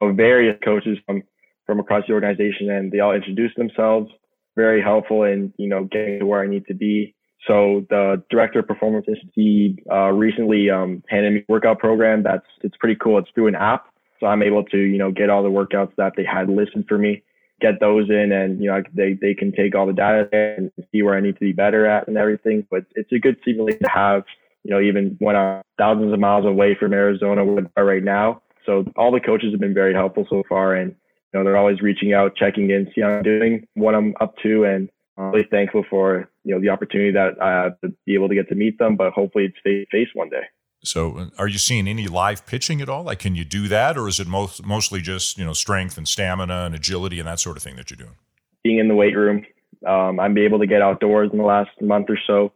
various 0.02 0.58
coaches 0.64 0.98
from 1.06 1.24
from 1.66 1.80
across 1.80 2.04
the 2.08 2.14
organization, 2.14 2.70
and 2.70 2.92
they 2.92 3.00
all 3.00 3.14
introduced 3.14 3.56
themselves 3.58 4.12
very 4.56 4.82
helpful 4.82 5.24
in 5.24 5.54
you 5.58 5.68
know 5.68 5.84
getting 5.86 6.20
to 6.20 6.26
where 6.26 6.42
I 6.42 6.48
need 6.48 6.66
to 6.68 6.74
be. 6.74 7.16
So 7.48 7.86
the 7.90 8.24
director 8.30 8.60
of 8.60 8.68
performance 8.68 9.06
institute 9.08 9.80
uh, 9.92 10.12
recently 10.12 10.70
um, 10.70 11.04
handed 11.10 11.34
me 11.34 11.40
a 11.48 11.52
workout 11.52 11.80
program 11.80 12.24
that's 12.24 12.46
it's 12.62 12.78
pretty 12.78 12.96
cool. 12.96 13.20
It's 13.20 13.30
through 13.36 13.48
an 13.48 13.56
app, 13.56 13.86
so 14.20 14.28
I'm 14.28 14.42
able 14.42 14.64
to 14.66 14.78
you 14.78 14.98
know 14.98 15.12
get 15.12 15.30
all 15.30 15.44
the 15.44 15.50
workouts 15.50 15.96
that 15.98 16.14
they 16.16 16.26
had 16.26 16.50
listed 16.50 16.86
for 16.88 16.98
me, 16.98 17.24
get 17.62 17.80
those 17.80 18.10
in, 18.10 18.32
and 18.32 18.62
you 18.62 18.70
know 18.70 18.82
they 18.94 19.14
they 19.22 19.34
can 19.34 19.52
take 19.52 19.76
all 19.76 19.86
the 19.86 19.94
data 19.94 20.28
and 20.32 20.72
see 20.92 21.04
where 21.04 21.16
I 21.16 21.20
need 21.20 21.36
to 21.36 21.42
be 21.42 21.52
better 21.52 21.86
at 21.86 22.08
and 22.08 22.18
everything. 22.18 22.66
But 22.72 22.86
it's 22.96 23.12
a 23.12 23.20
good 23.20 23.38
simulation 23.46 23.84
to 23.84 23.90
have. 23.90 24.24
You 24.66 24.72
know, 24.72 24.82
even 24.82 25.16
when 25.20 25.36
I'm 25.36 25.62
thousands 25.78 26.12
of 26.12 26.20
miles 26.20 26.46
away 26.46 26.76
from 26.80 26.92
Arizona 26.92 27.46
right 27.78 28.04
now. 28.04 28.42
So 28.66 28.84
all 28.98 29.12
the 29.12 29.20
coaches 29.20 29.52
have 29.52 29.60
been 29.60 29.76
very 29.76 29.94
helpful 29.94 30.26
so 30.28 30.42
far, 30.50 30.74
and 30.74 30.90
you 30.92 31.40
know, 31.40 31.44
they're 31.44 31.58
always 31.58 31.82
reaching 31.82 32.14
out, 32.14 32.36
checking 32.36 32.72
in, 32.72 32.92
see 32.96 33.02
how 33.02 33.10
I'm 33.10 33.24
doing, 33.24 33.68
what 33.76 33.94
I'm 33.94 34.16
up 34.20 34.36
to, 34.42 34.64
and 34.64 34.90
I'm 35.18 35.32
really 35.32 35.48
thankful 35.52 35.86
for 35.88 36.28
you 36.44 36.56
know 36.56 36.60
the 36.60 36.70
opportunity 36.70 37.12
that 37.12 37.40
I 37.40 37.64
have 37.64 37.80
to 37.82 37.94
be 38.08 38.16
able 38.16 38.28
to 38.28 38.34
get 38.34 38.50
to 38.50 38.56
meet 38.56 38.80
them. 38.80 38.96
But 38.96 39.14
hopefully, 39.14 39.46
it's 39.46 39.56
face 39.64 39.86
to 39.92 39.98
face 39.98 40.10
one 40.16 40.30
day. 40.30 40.44
So, 40.84 41.18
uh, 41.18 41.26
are 41.38 41.48
you 41.48 41.60
seeing 41.60 41.88
any 41.88 42.08
live 42.08 42.48
pitching 42.48 42.82
at 42.82 42.90
all? 42.90 43.04
Like, 43.04 43.20
can 43.20 43.36
you 43.36 43.46
do 43.46 43.68
that, 43.68 43.98
or 43.98 44.08
is 44.08 44.20
it 44.20 44.28
most 44.28 44.66
mostly 44.66 45.00
just 45.00 45.38
you 45.38 45.46
know 45.46 45.54
strength 45.54 45.96
and 45.96 46.08
stamina 46.08 46.66
and 46.66 46.74
agility 46.74 47.20
and 47.20 47.28
that 47.28 47.40
sort 47.40 47.56
of 47.56 47.62
thing 47.62 47.76
that 47.76 47.92
you're 47.92 47.98
doing? 47.98 48.16
Being 48.64 48.80
in 48.80 48.88
the 48.88 48.96
weight 48.96 49.16
room, 49.16 49.46
um, 49.86 50.20
I'm 50.20 50.36
able 50.40 50.58
to 50.58 50.66
get 50.66 50.82
outdoors 50.82 51.30
in 51.32 51.38
the 51.38 51.44
last 51.44 51.70
month 51.82 52.08
or 52.10 52.18
so 52.26 52.52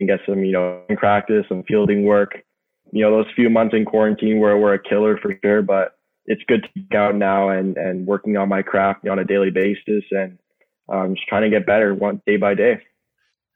and 0.00 0.08
get 0.08 0.20
some 0.26 0.44
you 0.44 0.52
know 0.52 0.82
practice, 0.96 1.44
some 1.48 1.62
fielding 1.64 2.04
work. 2.04 2.32
You 2.90 3.02
know, 3.02 3.10
those 3.10 3.32
few 3.34 3.50
months 3.50 3.74
in 3.74 3.84
quarantine 3.84 4.38
were 4.38 4.56
were 4.56 4.74
a 4.74 4.82
killer 4.82 5.18
for 5.18 5.38
sure, 5.42 5.62
but 5.62 5.94
it's 6.26 6.42
good 6.46 6.62
to 6.62 6.68
be 6.74 6.96
out 6.96 7.14
now 7.14 7.48
and 7.48 7.76
and 7.76 8.06
working 8.06 8.36
on 8.36 8.48
my 8.48 8.62
craft 8.62 9.06
on 9.08 9.18
a 9.18 9.24
daily 9.24 9.50
basis 9.50 10.04
and 10.10 10.38
um, 10.88 11.14
just 11.14 11.28
trying 11.28 11.42
to 11.42 11.50
get 11.50 11.66
better 11.66 11.94
one 11.94 12.22
day 12.26 12.36
by 12.36 12.54
day. 12.54 12.80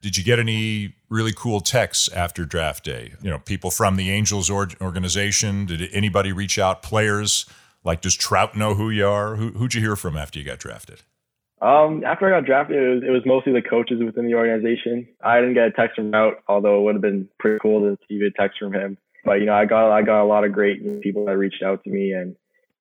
Did 0.03 0.17
you 0.17 0.25
get 0.25 0.41
any 0.41 0.97
really 1.09 1.33
cool 1.33 1.61
texts 1.61 2.09
after 2.09 2.45
draft 2.45 2.85
day? 2.85 3.13
You 3.23 3.31
know, 3.31 3.39
people 3.39 3.71
from 3.71 3.95
the 3.95 4.11
Angels 4.11 4.51
or- 4.51 4.69
organization. 4.81 5.65
Did 5.65 5.89
anybody 5.93 6.33
reach 6.33 6.59
out? 6.59 6.83
Players 6.83 7.47
like, 7.85 8.01
does 8.01 8.17
Trout 8.17 8.57
know 8.57 8.75
who 8.75 8.91
you 8.91 9.07
are? 9.07 9.37
Who, 9.37 9.51
who'd 9.51 9.75
you 9.75 9.81
hear 9.81 9.97
from 9.97 10.17
after 10.17 10.39
you 10.39 10.45
got 10.45 10.59
drafted? 10.59 11.03
Um, 11.63 12.03
after 12.05 12.27
I 12.27 12.41
got 12.41 12.45
drafted, 12.45 12.77
it 12.77 12.89
was, 12.89 13.03
it 13.07 13.11
was 13.11 13.23
mostly 13.25 13.53
the 13.53 13.63
coaches 13.63 14.03
within 14.05 14.27
the 14.27 14.35
organization. 14.35 15.07
I 15.25 15.39
didn't 15.39 15.55
get 15.55 15.69
a 15.69 15.71
text 15.71 15.95
from 15.95 16.11
Trout, 16.11 16.43
although 16.49 16.81
it 16.81 16.83
would 16.83 16.95
have 16.97 17.03
been 17.03 17.29
pretty 17.39 17.61
cool 17.63 17.81
to 17.81 17.97
see 18.09 18.21
a 18.27 18.31
text 18.33 18.59
from 18.59 18.75
him. 18.75 18.99
But 19.25 19.35
you 19.35 19.47
know, 19.47 19.55
I 19.55 19.65
got 19.65 19.93
I 19.93 20.03
got 20.03 20.23
a 20.23 20.27
lot 20.27 20.43
of 20.43 20.53
great 20.53 21.03
people 21.03 21.27
that 21.27 21.39
reached 21.39 21.63
out 21.63 21.85
to 21.85 21.91
me, 21.91 22.13
and 22.13 22.35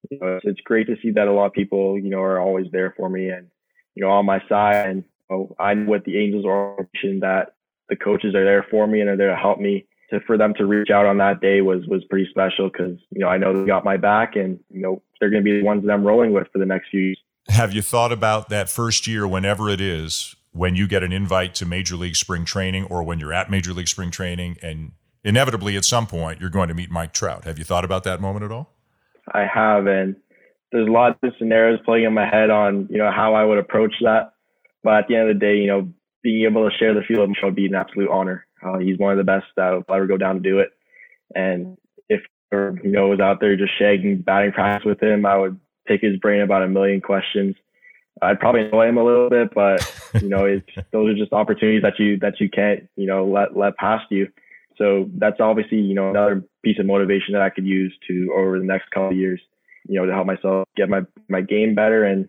you 0.09 0.17
know, 0.19 0.37
it's, 0.37 0.45
it's 0.45 0.61
great 0.61 0.87
to 0.87 0.95
see 1.01 1.11
that 1.11 1.27
a 1.27 1.31
lot 1.31 1.45
of 1.45 1.53
people, 1.53 1.99
you 1.99 2.09
know, 2.09 2.21
are 2.21 2.39
always 2.39 2.65
there 2.71 2.95
for 2.97 3.07
me 3.07 3.29
and, 3.29 3.47
you 3.93 4.03
know, 4.03 4.09
on 4.09 4.25
my 4.25 4.41
side. 4.49 4.89
And 4.89 5.03
you 5.29 5.37
know, 5.37 5.55
I 5.59 5.75
know 5.75 5.91
with 5.91 6.03
the 6.05 6.17
Angels 6.17 6.45
organization 6.45 7.19
that 7.19 7.53
the 7.89 7.95
coaches 7.95 8.33
are 8.33 8.43
there 8.43 8.65
for 8.71 8.87
me 8.87 9.01
and 9.01 9.09
are 9.09 9.17
there 9.17 9.29
to 9.29 9.35
help 9.35 9.59
me. 9.59 9.85
To, 10.09 10.19
for 10.27 10.37
them 10.37 10.53
to 10.55 10.65
reach 10.65 10.89
out 10.89 11.05
on 11.05 11.19
that 11.19 11.39
day 11.39 11.61
was 11.61 11.85
was 11.87 12.03
pretty 12.09 12.27
special 12.29 12.69
because 12.69 12.97
you 13.11 13.21
know 13.21 13.29
I 13.29 13.37
know 13.37 13.57
they 13.57 13.65
got 13.65 13.85
my 13.85 13.95
back 13.95 14.35
and 14.35 14.59
you 14.69 14.81
know 14.81 15.01
they're 15.19 15.29
going 15.29 15.41
to 15.41 15.49
be 15.49 15.57
the 15.57 15.65
ones 15.65 15.85
that 15.85 15.93
I'm 15.93 16.03
rolling 16.03 16.33
with 16.33 16.47
for 16.51 16.59
the 16.59 16.65
next 16.65 16.89
few 16.89 16.99
years. 16.99 17.19
Have 17.47 17.73
you 17.73 17.81
thought 17.81 18.11
about 18.11 18.49
that 18.49 18.69
first 18.69 19.07
year, 19.07 19.27
whenever 19.27 19.69
it 19.69 19.81
is, 19.81 20.35
when 20.51 20.75
you 20.75 20.87
get 20.87 21.03
an 21.03 21.11
invite 21.11 21.55
to 21.55 21.65
Major 21.65 21.95
League 21.95 22.15
Spring 22.15 22.45
Training, 22.45 22.85
or 22.85 23.03
when 23.03 23.19
you're 23.19 23.33
at 23.33 23.49
Major 23.49 23.73
League 23.73 23.87
Spring 23.87 24.11
Training, 24.11 24.57
and 24.61 24.91
inevitably 25.23 25.77
at 25.77 25.85
some 25.85 26.07
point 26.07 26.39
you're 26.41 26.49
going 26.49 26.67
to 26.67 26.73
meet 26.73 26.89
Mike 26.91 27.13
Trout? 27.13 27.45
Have 27.45 27.57
you 27.57 27.65
thought 27.65 27.85
about 27.85 28.03
that 28.03 28.21
moment 28.21 28.45
at 28.45 28.51
all? 28.51 28.73
I 29.33 29.45
have, 29.51 29.87
and 29.87 30.15
there's 30.71 30.89
lots 30.89 31.19
of 31.23 31.33
scenarios 31.37 31.79
playing 31.85 32.05
in 32.05 32.13
my 32.13 32.27
head 32.27 32.49
on 32.49 32.87
you 32.89 32.97
know 32.97 33.11
how 33.11 33.33
I 33.33 33.43
would 33.43 33.57
approach 33.57 33.93
that. 34.01 34.33
But 34.83 34.93
at 34.95 35.07
the 35.07 35.15
end 35.15 35.29
of 35.29 35.35
the 35.35 35.39
day, 35.39 35.57
you 35.57 35.67
know, 35.67 35.89
being 36.23 36.45
able 36.45 36.69
to 36.69 36.75
share 36.77 36.93
the 36.93 37.01
field 37.07 37.29
with 37.29 37.37
him 37.37 37.45
would 37.45 37.55
be 37.55 37.67
an 37.67 37.75
absolute 37.75 38.09
honor. 38.09 38.47
Uh, 38.63 38.77
he's 38.77 38.97
one 38.97 39.11
of 39.11 39.17
the 39.17 39.23
best 39.23 39.45
that 39.57 39.71
will 39.71 39.95
ever 39.95 40.07
go 40.07 40.17
down 40.17 40.35
to 40.35 40.41
do 40.41 40.59
it. 40.59 40.69
And 41.35 41.77
if 42.09 42.21
you 42.51 42.91
know 42.91 43.07
was 43.07 43.19
out 43.19 43.39
there 43.39 43.55
just 43.55 43.71
shagging 43.79 44.23
batting 44.23 44.51
practice 44.51 44.85
with 44.85 45.01
him, 45.01 45.25
I 45.25 45.37
would 45.37 45.59
pick 45.85 46.01
his 46.01 46.17
brain 46.17 46.41
about 46.41 46.63
a 46.63 46.67
million 46.67 47.01
questions. 47.01 47.55
I'd 48.21 48.39
probably 48.39 48.61
annoy 48.61 48.87
him 48.87 48.97
a 48.97 49.03
little 49.03 49.29
bit, 49.29 49.53
but 49.53 49.81
you 50.21 50.29
know, 50.29 50.45
it's 50.45 50.67
those 50.91 51.09
are 51.09 51.17
just 51.17 51.33
opportunities 51.33 51.81
that 51.83 51.99
you 51.99 52.19
that 52.19 52.39
you 52.39 52.49
can't 52.49 52.87
you 52.95 53.07
know 53.07 53.25
let 53.25 53.57
let 53.57 53.77
past 53.77 54.05
you. 54.09 54.27
So 54.81 55.09
that's 55.17 55.39
obviously, 55.39 55.77
you 55.77 55.93
know, 55.93 56.09
another 56.09 56.43
piece 56.63 56.79
of 56.79 56.87
motivation 56.87 57.33
that 57.33 57.41
I 57.43 57.51
could 57.51 57.65
use 57.65 57.95
to 58.07 58.33
over 58.35 58.57
the 58.57 58.65
next 58.65 58.89
couple 58.89 59.09
of 59.09 59.15
years, 59.15 59.39
you 59.87 59.99
know, 59.99 60.07
to 60.07 60.13
help 60.13 60.25
myself 60.25 60.67
get 60.75 60.89
my, 60.89 61.01
my 61.29 61.41
game 61.41 61.75
better 61.75 62.03
and, 62.03 62.27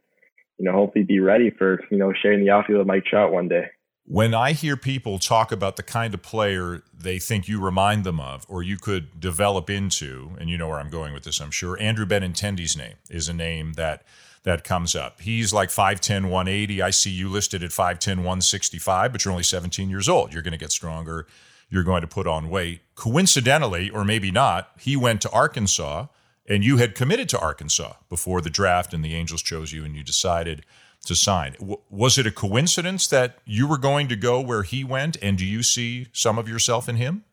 you 0.58 0.66
know, 0.66 0.72
hopefully 0.72 1.04
be 1.04 1.18
ready 1.18 1.50
for, 1.50 1.80
you 1.90 1.96
know, 1.96 2.12
sharing 2.12 2.40
the 2.40 2.50
outfield 2.50 2.80
with 2.80 2.86
Mike 2.86 3.04
Trout 3.06 3.32
one 3.32 3.48
day. 3.48 3.66
When 4.04 4.34
I 4.34 4.52
hear 4.52 4.76
people 4.76 5.18
talk 5.18 5.52
about 5.52 5.76
the 5.76 5.82
kind 5.82 6.12
of 6.12 6.22
player 6.22 6.82
they 6.92 7.18
think 7.18 7.48
you 7.48 7.60
remind 7.60 8.04
them 8.04 8.20
of 8.20 8.44
or 8.48 8.62
you 8.62 8.76
could 8.76 9.20
develop 9.20 9.70
into, 9.70 10.32
and 10.38 10.50
you 10.50 10.58
know 10.58 10.68
where 10.68 10.80
I'm 10.80 10.90
going 10.90 11.12
with 11.12 11.22
this, 11.22 11.40
I'm 11.40 11.52
sure, 11.52 11.80
Andrew 11.80 12.04
Benintendi's 12.04 12.76
name 12.76 12.94
is 13.10 13.28
a 13.28 13.34
name 13.34 13.74
that 13.74 14.04
that 14.42 14.64
comes 14.64 14.96
up. 14.96 15.20
He's 15.20 15.52
like 15.52 15.68
5'10, 15.68 16.22
180. 16.24 16.82
I 16.82 16.90
see 16.90 17.10
you 17.10 17.28
listed 17.28 17.62
at 17.62 17.70
5'10, 17.70 18.16
165, 18.16 19.12
but 19.12 19.24
you're 19.24 19.30
only 19.30 19.44
17 19.44 19.88
years 19.88 20.08
old. 20.08 20.32
You're 20.32 20.42
going 20.42 20.50
to 20.50 20.58
get 20.58 20.72
stronger 20.72 21.28
you're 21.72 21.82
going 21.82 22.02
to 22.02 22.06
put 22.06 22.26
on 22.26 22.50
weight. 22.50 22.82
Coincidentally, 22.94 23.88
or 23.88 24.04
maybe 24.04 24.30
not, 24.30 24.72
he 24.78 24.94
went 24.94 25.22
to 25.22 25.30
Arkansas 25.30 26.06
and 26.46 26.62
you 26.62 26.76
had 26.76 26.94
committed 26.94 27.30
to 27.30 27.38
Arkansas 27.38 27.94
before 28.10 28.42
the 28.42 28.50
draft 28.50 28.92
and 28.92 29.02
the 29.02 29.14
Angels 29.14 29.42
chose 29.42 29.72
you 29.72 29.82
and 29.82 29.96
you 29.96 30.04
decided 30.04 30.66
to 31.06 31.14
sign. 31.14 31.52
W- 31.58 31.78
was 31.90 32.18
it 32.18 32.26
a 32.26 32.30
coincidence 32.30 33.06
that 33.08 33.38
you 33.44 33.66
were 33.66 33.78
going 33.78 34.08
to 34.08 34.16
go 34.16 34.40
where 34.40 34.62
he 34.62 34.84
went 34.84 35.16
and 35.22 35.36
do 35.38 35.44
you 35.44 35.62
see 35.62 36.06
some 36.12 36.38
of 36.38 36.48
yourself 36.48 36.88
in 36.88 36.96
him? 36.96 37.24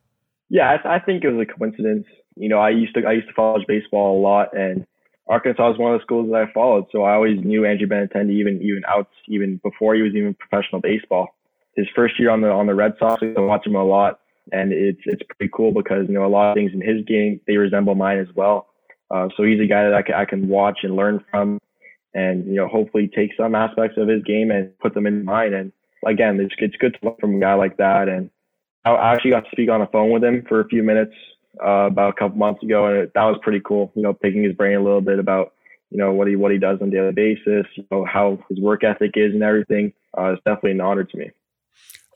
Yeah, 0.50 0.72
I, 0.72 0.78
th- 0.78 0.86
I 0.86 1.00
think 1.00 1.24
it 1.24 1.30
was 1.32 1.48
a 1.48 1.58
coincidence. 1.58 2.06
You 2.36 2.50
know, 2.50 2.60
I 2.60 2.70
used 2.70 2.96
to 2.96 3.06
I 3.06 3.12
used 3.14 3.28
to 3.28 3.34
follow 3.34 3.60
baseball 3.68 4.20
a 4.20 4.22
lot 4.22 4.56
and 4.58 4.86
Arkansas 5.28 5.70
was 5.70 5.78
one 5.78 5.94
of 5.94 6.00
the 6.00 6.04
schools 6.04 6.28
that 6.32 6.48
I 6.50 6.52
followed, 6.52 6.86
so 6.92 7.04
I 7.04 7.14
always 7.14 7.40
knew 7.44 7.64
Andrew 7.64 7.86
Benintendi 7.88 8.32
even 8.32 8.62
even 8.64 8.82
out 8.88 9.10
even 9.28 9.60
before 9.64 9.94
he 9.94 10.02
was 10.02 10.14
even 10.16 10.34
professional 10.34 10.82
baseball. 10.82 11.28
his 11.76 11.88
first 11.96 12.20
year 12.20 12.32
on 12.32 12.42
the 12.42 12.50
on 12.50 12.68
the 12.68 12.76
Red 12.76 12.94
Sox. 13.00 13.22
I 13.22 13.40
watch 13.40 13.66
him 13.66 13.76
a 13.76 13.84
lot, 13.84 14.20
and 14.52 14.74
it's 14.74 15.02
it's 15.06 15.22
pretty 15.38 15.52
cool 15.56 15.72
because 15.72 16.08
you 16.08 16.14
know 16.14 16.26
a 16.26 16.28
lot 16.28 16.50
of 16.50 16.56
things 16.56 16.72
in 16.74 16.82
his 16.82 17.06
game 17.06 17.40
they 17.48 17.58
resemble 17.58 17.96
mine 17.96 18.18
as 18.20 18.28
well. 18.36 18.68
Uh, 19.12 19.28
so 19.36 19.44
he's 19.44 19.60
a 19.60 19.66
guy 19.66 19.84
that 19.84 19.94
I 19.94 20.02
can, 20.02 20.16
I 20.16 20.26
can 20.26 20.48
watch 20.48 20.80
and 20.84 20.96
learn 20.96 21.24
from, 21.32 21.60
and 22.14 22.46
you 22.46 22.56
know 22.56 22.68
hopefully 22.68 23.10
take 23.14 23.32
some 23.38 23.56
aspects 23.56 23.98
of 23.98 24.08
his 24.08 24.24
game 24.24 24.52
and 24.52 24.78
put 24.80 24.94
them 24.94 25.06
in 25.06 25.26
mine. 25.26 25.54
And 25.54 25.72
again, 26.06 26.40
it's 26.40 26.54
it's 26.58 26.76
good 26.78 26.98
to 27.00 27.06
learn 27.06 27.16
from 27.20 27.36
a 27.36 27.40
guy 27.40 27.54
like 27.54 27.78
that. 27.78 28.10
And 28.10 28.30
I 28.86 29.14
actually 29.14 29.32
got 29.32 29.46
to 29.46 29.52
speak 29.52 29.70
on 29.70 29.82
the 29.82 29.88
phone 29.88 30.12
with 30.12 30.24
him 30.24 30.46
for 30.48 30.62
a 30.62 30.68
few 30.68 30.84
minutes 30.84 31.14
uh, 31.64 31.88
about 31.88 32.10
a 32.10 32.14
couple 32.14 32.38
months 32.38 32.64
ago, 32.64 32.86
and 32.86 32.98
it, 32.98 33.12
that 33.14 33.24
was 33.26 33.40
pretty 33.42 33.62
cool. 33.64 33.92
You 33.96 34.04
know, 34.04 34.14
picking 34.14 34.44
his 34.44 34.54
brain 34.54 34.78
a 34.78 34.84
little 34.84 35.02
bit 35.02 35.20
about 35.20 35.54
you 35.90 35.98
know 35.98 36.12
what 36.14 36.28
he 36.28 36.36
what 36.36 36.52
he 36.52 36.58
does 36.58 36.80
on 36.82 36.90
a 36.90 36.92
daily 36.92 37.12
basis, 37.12 37.66
you 37.76 37.86
know 37.92 38.06
how 38.06 38.40
his 38.50 38.60
work 38.60 38.84
ethic 38.84 39.12
is 39.16 39.34
and 39.34 39.44
everything. 39.44 39.94
Uh, 40.18 40.34
it's 40.34 40.44
definitely 40.44 40.72
an 40.72 40.82
honor 40.82 41.04
to 41.04 41.18
me. 41.18 41.32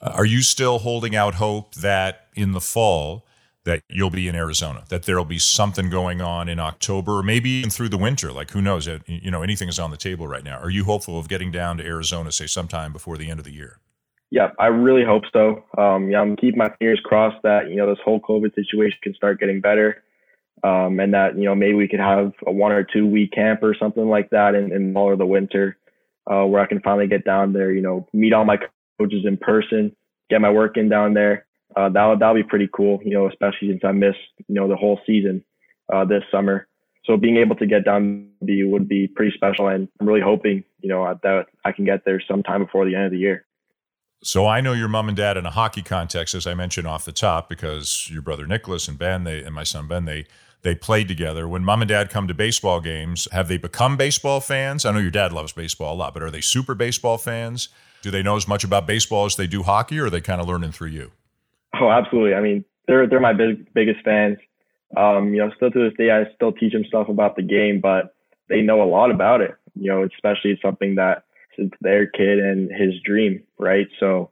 Uh, 0.01 0.12
are 0.15 0.25
you 0.25 0.41
still 0.41 0.79
holding 0.79 1.15
out 1.15 1.36
hope 1.36 1.75
that 1.75 2.27
in 2.36 2.51
the 2.51 2.62
fall 2.62 3.25
that 3.65 3.82
you'll 3.89 4.10
be 4.10 4.28
in 4.28 4.36
Arizona, 4.36 4.84
that 4.89 5.04
there'll 5.04 5.26
be 5.26 5.39
something 5.39 5.89
going 5.89 6.21
on 6.21 6.49
in 6.49 6.60
October, 6.60 7.23
maybe 7.23 7.49
even 7.49 7.69
through 7.69 7.89
the 7.89 7.97
winter? 7.97 8.32
Like 8.32 8.52
who 8.52 8.62
knows? 8.62 8.88
You 9.08 9.32
know, 9.32 9.41
anything 9.41 9.69
is 9.69 9.80
on 9.80 9.91
the 9.91 9.97
table 9.97 10.28
right 10.28 10.43
now. 10.43 10.60
Are 10.60 10.69
you 10.69 10.84
hopeful 10.84 11.17
of 11.17 11.30
getting 11.30 11.52
down 11.52 11.78
to 11.78 11.86
Arizona, 11.86 12.32
say 12.32 12.47
sometime 12.47 12.91
before 12.91 13.17
the 13.17 13.30
end 13.30 13.39
of 13.39 13.45
the 13.45 13.54
year? 13.54 13.80
Yeah, 14.34 14.49
I 14.58 14.65
really 14.65 15.06
hope 15.06 15.23
so. 15.32 15.63
Um, 15.78 16.10
yeah, 16.10 16.19
I'm 16.19 16.36
keeping 16.36 16.58
my 16.58 16.71
fingers 16.80 16.99
crossed 17.04 17.41
that 17.43 17.69
you 17.69 17.76
know 17.76 17.88
this 17.88 18.04
whole 18.04 18.19
COVID 18.19 18.56
situation 18.56 18.97
can 19.04 19.13
start 19.13 19.39
getting 19.39 19.62
better, 19.62 20.04
um, 20.63 20.99
and 20.99 21.13
that 21.13 21.38
you 21.38 21.45
know 21.45 21.54
maybe 21.54 21.76
we 21.76 21.88
could 21.88 21.99
have 21.99 22.34
a 22.47 22.52
one 22.52 22.71
or 22.71 22.84
two 22.84 23.06
week 23.06 23.32
camp 23.32 23.62
or 23.62 23.76
something 23.80 24.10
like 24.10 24.32
that 24.32 24.56
in, 24.56 24.73
in 24.73 24.97
all 24.97 25.12
of 25.12 25.19
the 25.19 25.26
winter, 25.26 25.78
uh, 26.26 26.43
where 26.45 26.62
I 26.62 26.65
can 26.65 26.82
finally 26.82 27.06
get 27.06 27.23
down 27.23 27.54
there. 27.54 27.71
You 27.71 27.82
know, 27.84 28.08
meet 28.12 28.34
all 28.34 28.43
my 28.43 28.58
coaches 28.99 29.23
in 29.23 29.38
person, 29.38 29.95
get 30.32 30.41
my 30.41 30.49
work 30.49 30.78
in 30.78 30.89
down 30.89 31.13
there. 31.13 31.45
Uh, 31.76 31.90
that 31.90 32.18
that'll 32.20 32.36
be 32.36 32.44
pretty 32.44 32.70
cool. 32.72 33.00
You 33.04 33.12
know, 33.12 33.28
especially 33.28 33.70
since 33.70 33.82
I 33.84 33.92
missed 33.92 34.18
you 34.48 34.56
know 34.56 34.68
the 34.68 34.76
whole 34.76 35.00
season 35.06 35.44
uh, 35.94 36.06
this 36.06 36.24
summer. 36.32 36.68
So 37.06 37.18
being 37.18 37.38
able 37.38 37.56
to 37.58 37.66
get 37.66 37.84
down 37.84 38.30
the 38.42 38.64
would 38.64 38.88
be 38.88 39.08
pretty 39.08 39.36
special, 39.36 39.68
and 39.68 39.88
I'm 40.00 40.08
really 40.08 40.22
hoping 40.22 40.64
you 40.80 40.90
know 40.90 41.20
that 41.24 41.48
I 41.66 41.72
can 41.72 41.86
get 41.86 42.06
there 42.06 42.22
sometime 42.28 42.64
before 42.64 42.86
the 42.86 42.96
end 42.96 43.06
of 43.06 43.12
the 43.12 43.18
year. 43.18 43.46
So 44.24 44.48
I 44.48 44.62
know 44.62 44.72
your 44.72 44.88
mom 44.88 45.10
and 45.10 45.18
dad 45.18 45.36
in 45.36 45.46
a 45.46 45.52
hockey 45.52 45.82
context, 45.82 46.34
as 46.34 46.48
I 46.48 46.54
mentioned 46.54 46.88
off 46.88 47.04
the 47.04 47.12
top, 47.12 47.50
because 47.50 48.10
your 48.10 48.22
brother 48.22 48.48
Nicholas 48.48 48.88
and 48.88 48.98
Ben, 48.98 49.26
they 49.26 49.44
and 49.44 49.54
my 49.54 49.64
son 49.64 49.88
Ben, 49.88 50.06
they 50.06 50.26
they 50.62 50.76
played 50.76 51.10
together. 51.10 51.46
When 51.46 51.66
mom 51.66 51.82
and 51.82 51.90
dad 51.90 52.10
come 52.10 52.28
to 52.30 52.34
baseball 52.34 52.80
games, 52.80 53.28
have 53.34 53.50
they 53.50 53.58
become 53.58 53.98
baseball 53.98 54.40
fans? 54.40 54.86
I 54.86 54.92
know 54.92 55.00
your 55.00 55.12
dad 55.12 55.34
loves 55.34 55.52
baseball 55.52 55.94
a 55.94 55.98
lot, 55.98 56.14
but 56.14 56.24
are 56.24 56.32
they 56.32 56.40
super 56.40 56.74
baseball 56.74 57.18
fans? 57.18 57.68
Do 58.02 58.12
they 58.12 58.24
know 58.24 58.38
as 58.38 58.48
much 58.48 58.64
about 58.64 58.88
baseball 58.88 59.26
as 59.26 59.36
they 59.36 59.48
do 59.48 59.64
hockey, 59.64 60.00
or 60.00 60.06
are 60.06 60.10
they 60.10 60.22
kind 60.22 60.40
of 60.40 60.48
learning 60.48 60.72
through 60.72 60.90
you? 60.90 61.12
Oh, 61.80 61.90
absolutely. 61.90 62.34
I 62.36 62.42
mean, 62.42 62.64
they're 62.88 63.08
they're 63.08 63.20
my 63.20 63.34
big, 63.34 63.74
biggest 63.74 64.04
fans. 64.04 64.38
Um, 64.96 65.34
you 65.34 65.40
know, 65.40 65.52
still 65.56 65.72
to 65.72 65.90
this 65.90 65.98
day, 65.98 66.12
I 66.12 66.26
still 66.36 66.52
teach 66.52 66.74
them 66.74 66.86
stuff 66.88 67.10
about 67.10 67.36
the 67.36 67.42
game, 67.42 67.80
but 67.82 68.16
they 68.50 68.62
know 68.62 68.84
a 68.84 68.86
lot 68.90 69.12
about 69.12 69.42
it. 69.42 69.52
You 69.76 69.90
know, 69.92 70.04
especially 70.04 70.60
something 70.62 70.96
that 70.96 71.24
it's 71.58 71.74
their 71.82 72.06
kid 72.08 72.40
and 72.40 72.70
his 72.72 72.94
dream, 73.04 73.44
right? 73.60 73.88
So 74.00 74.32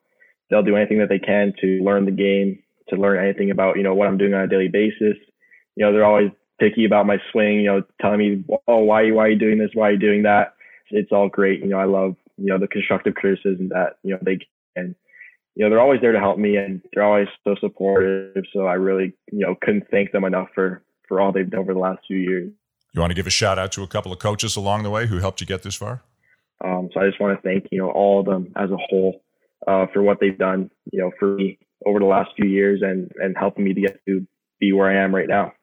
they'll 0.49 0.63
do 0.63 0.75
anything 0.75 0.99
that 0.99 1.09
they 1.09 1.19
can 1.19 1.53
to 1.61 1.81
learn 1.83 2.05
the 2.05 2.11
game, 2.11 2.59
to 2.89 2.95
learn 2.95 3.23
anything 3.23 3.49
about 3.51 3.77
you 3.77 3.83
know 3.83 3.95
what 3.95 4.07
I'm 4.07 4.17
doing 4.17 4.33
on 4.33 4.41
a 4.41 4.47
daily 4.47 4.67
basis. 4.67 5.17
You 5.75 5.85
know, 5.85 5.93
they're 5.93 6.05
always 6.05 6.31
picky 6.59 6.85
about 6.85 7.07
my 7.07 7.17
swing. 7.31 7.59
You 7.61 7.65
know, 7.65 7.83
telling 8.01 8.19
me, 8.19 8.43
oh, 8.67 8.79
why 8.79 9.09
why 9.11 9.25
are 9.25 9.29
you 9.29 9.39
doing 9.39 9.57
this? 9.57 9.71
Why 9.73 9.89
are 9.89 9.93
you 9.93 9.99
doing 9.99 10.23
that? 10.23 10.53
It's 10.91 11.11
all 11.11 11.29
great. 11.29 11.61
You 11.61 11.67
know, 11.67 11.79
I 11.79 11.85
love 11.85 12.15
you 12.37 12.47
know 12.47 12.59
the 12.59 12.67
constructive 12.67 13.15
criticism 13.15 13.69
that 13.69 13.97
you 14.03 14.11
know 14.13 14.19
they 14.21 14.39
can. 14.75 14.95
You 15.55 15.65
know, 15.65 15.69
they're 15.69 15.81
always 15.81 16.01
there 16.01 16.13
to 16.13 16.19
help 16.19 16.37
me, 16.37 16.55
and 16.55 16.81
they're 16.93 17.03
always 17.03 17.27
so 17.43 17.55
supportive. 17.59 18.43
So 18.53 18.67
I 18.67 18.73
really 18.73 19.13
you 19.31 19.39
know 19.39 19.55
couldn't 19.61 19.85
thank 19.91 20.11
them 20.11 20.23
enough 20.23 20.47
for 20.55 20.83
for 21.07 21.19
all 21.19 21.31
they've 21.31 21.49
done 21.49 21.61
over 21.61 21.73
the 21.73 21.79
last 21.79 21.99
few 22.07 22.17
years. 22.17 22.51
You 22.93 23.01
want 23.01 23.11
to 23.11 23.15
give 23.15 23.27
a 23.27 23.31
shout 23.31 23.57
out 23.57 23.71
to 23.73 23.83
a 23.83 23.87
couple 23.87 24.11
of 24.11 24.19
coaches 24.19 24.55
along 24.55 24.83
the 24.83 24.89
way 24.89 25.07
who 25.07 25.17
helped 25.17 25.41
you 25.41 25.47
get 25.47 25.63
this 25.63 25.75
far? 25.75 26.03
Um, 26.63 26.89
so 26.93 26.99
I 26.99 27.07
just 27.07 27.19
want 27.19 27.37
to 27.37 27.41
thank 27.41 27.67
you 27.71 27.79
know 27.79 27.89
all 27.89 28.19
of 28.19 28.25
them 28.25 28.51
as 28.55 28.69
a 28.69 28.77
whole 28.77 29.23
uh, 29.67 29.87
for 29.93 30.01
what 30.01 30.19
they've 30.19 30.37
done 30.37 30.69
you 30.91 30.99
know 30.99 31.11
for 31.19 31.35
me 31.35 31.57
over 31.85 31.99
the 31.99 32.05
last 32.05 32.31
few 32.35 32.49
years 32.49 32.81
and 32.81 33.11
and 33.21 33.35
helping 33.37 33.63
me 33.63 33.73
to 33.73 33.81
get 33.81 33.99
to 34.07 34.25
be 34.59 34.71
where 34.71 34.89
I 34.89 35.03
am 35.03 35.13
right 35.13 35.27
now. 35.27 35.53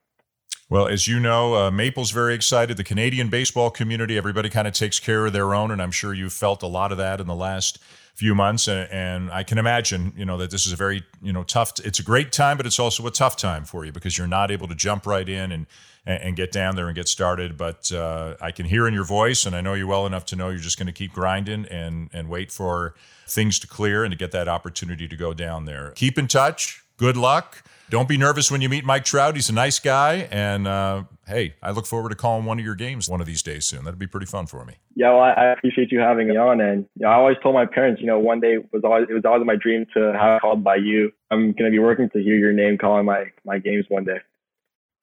Well, 0.70 0.86
as 0.86 1.08
you 1.08 1.18
know, 1.18 1.54
uh, 1.54 1.70
Maple's 1.70 2.10
very 2.10 2.34
excited. 2.34 2.76
The 2.76 2.84
Canadian 2.84 3.30
baseball 3.30 3.70
community, 3.70 4.18
everybody 4.18 4.50
kind 4.50 4.68
of 4.68 4.74
takes 4.74 5.00
care 5.00 5.24
of 5.24 5.32
their 5.32 5.54
own, 5.54 5.70
and 5.70 5.80
I'm 5.80 5.90
sure 5.90 6.12
you've 6.12 6.34
felt 6.34 6.62
a 6.62 6.66
lot 6.66 6.92
of 6.92 6.98
that 6.98 7.22
in 7.22 7.26
the 7.26 7.34
last 7.34 7.78
few 8.18 8.34
months. 8.34 8.66
And, 8.66 8.90
and, 8.90 9.30
I 9.30 9.44
can 9.44 9.58
imagine, 9.58 10.12
you 10.16 10.24
know, 10.24 10.36
that 10.38 10.50
this 10.50 10.66
is 10.66 10.72
a 10.72 10.76
very, 10.76 11.04
you 11.22 11.32
know, 11.32 11.44
tough. 11.44 11.72
It's 11.84 12.00
a 12.00 12.02
great 12.02 12.32
time, 12.32 12.56
but 12.56 12.66
it's 12.66 12.80
also 12.80 13.06
a 13.06 13.12
tough 13.12 13.36
time 13.36 13.64
for 13.64 13.84
you 13.84 13.92
because 13.92 14.18
you're 14.18 14.26
not 14.26 14.50
able 14.50 14.66
to 14.66 14.74
jump 14.74 15.06
right 15.06 15.28
in 15.28 15.52
and 15.52 15.66
and, 16.04 16.22
and 16.22 16.36
get 16.36 16.50
down 16.50 16.74
there 16.74 16.88
and 16.88 16.96
get 16.96 17.06
started. 17.06 17.56
But 17.56 17.92
uh, 17.92 18.34
I 18.40 18.50
can 18.50 18.66
hear 18.66 18.88
in 18.88 18.94
your 18.94 19.04
voice, 19.04 19.46
and 19.46 19.54
I 19.54 19.60
know 19.60 19.74
you 19.74 19.86
well 19.86 20.04
enough 20.04 20.24
to 20.26 20.36
know 20.36 20.48
you're 20.48 20.58
just 20.58 20.78
going 20.78 20.88
to 20.88 20.92
keep 20.92 21.12
grinding 21.12 21.66
and 21.66 22.10
and 22.12 22.28
wait 22.28 22.50
for 22.50 22.94
things 23.28 23.60
to 23.60 23.68
clear 23.68 24.02
and 24.02 24.10
to 24.10 24.18
get 24.18 24.32
that 24.32 24.48
opportunity 24.48 25.06
to 25.06 25.16
go 25.16 25.32
down 25.32 25.64
there. 25.66 25.92
Keep 25.92 26.18
in 26.18 26.26
touch. 26.26 26.82
Good 26.98 27.16
luck. 27.16 27.62
Don't 27.90 28.08
be 28.08 28.18
nervous 28.18 28.50
when 28.50 28.60
you 28.60 28.68
meet 28.68 28.84
Mike 28.84 29.04
Trout. 29.04 29.36
He's 29.36 29.48
a 29.48 29.54
nice 29.54 29.78
guy, 29.78 30.28
and 30.30 30.66
uh, 30.66 31.04
hey, 31.26 31.54
I 31.62 31.70
look 31.70 31.86
forward 31.86 32.10
to 32.10 32.16
calling 32.16 32.44
one 32.44 32.58
of 32.58 32.64
your 32.64 32.74
games 32.74 33.08
one 33.08 33.20
of 33.20 33.26
these 33.26 33.40
days 33.40 33.64
soon. 33.64 33.84
That'd 33.84 34.00
be 34.00 34.08
pretty 34.08 34.26
fun 34.26 34.46
for 34.46 34.64
me. 34.64 34.74
Yeah, 34.94 35.14
well, 35.14 35.22
I 35.22 35.52
appreciate 35.52 35.90
you 35.90 36.00
having 36.00 36.28
me 36.28 36.36
on, 36.36 36.60
and 36.60 36.86
you 36.96 37.06
know, 37.06 37.08
I 37.08 37.14
always 37.14 37.36
told 37.42 37.54
my 37.54 37.64
parents, 37.64 38.00
you 38.00 38.08
know, 38.08 38.18
one 38.18 38.40
day 38.40 38.58
was 38.72 38.82
always 38.84 39.06
it 39.08 39.14
was 39.14 39.24
always 39.24 39.46
my 39.46 39.56
dream 39.56 39.86
to 39.94 40.12
have 40.12 40.40
called 40.40 40.64
by 40.64 40.76
you. 40.76 41.12
I'm 41.30 41.54
to 41.54 41.70
be 41.70 41.78
working 41.78 42.10
to 42.10 42.22
hear 42.22 42.34
your 42.34 42.52
name 42.52 42.76
calling 42.76 43.06
my 43.06 43.26
my 43.44 43.58
games 43.58 43.86
one 43.88 44.04
day. 44.04 44.18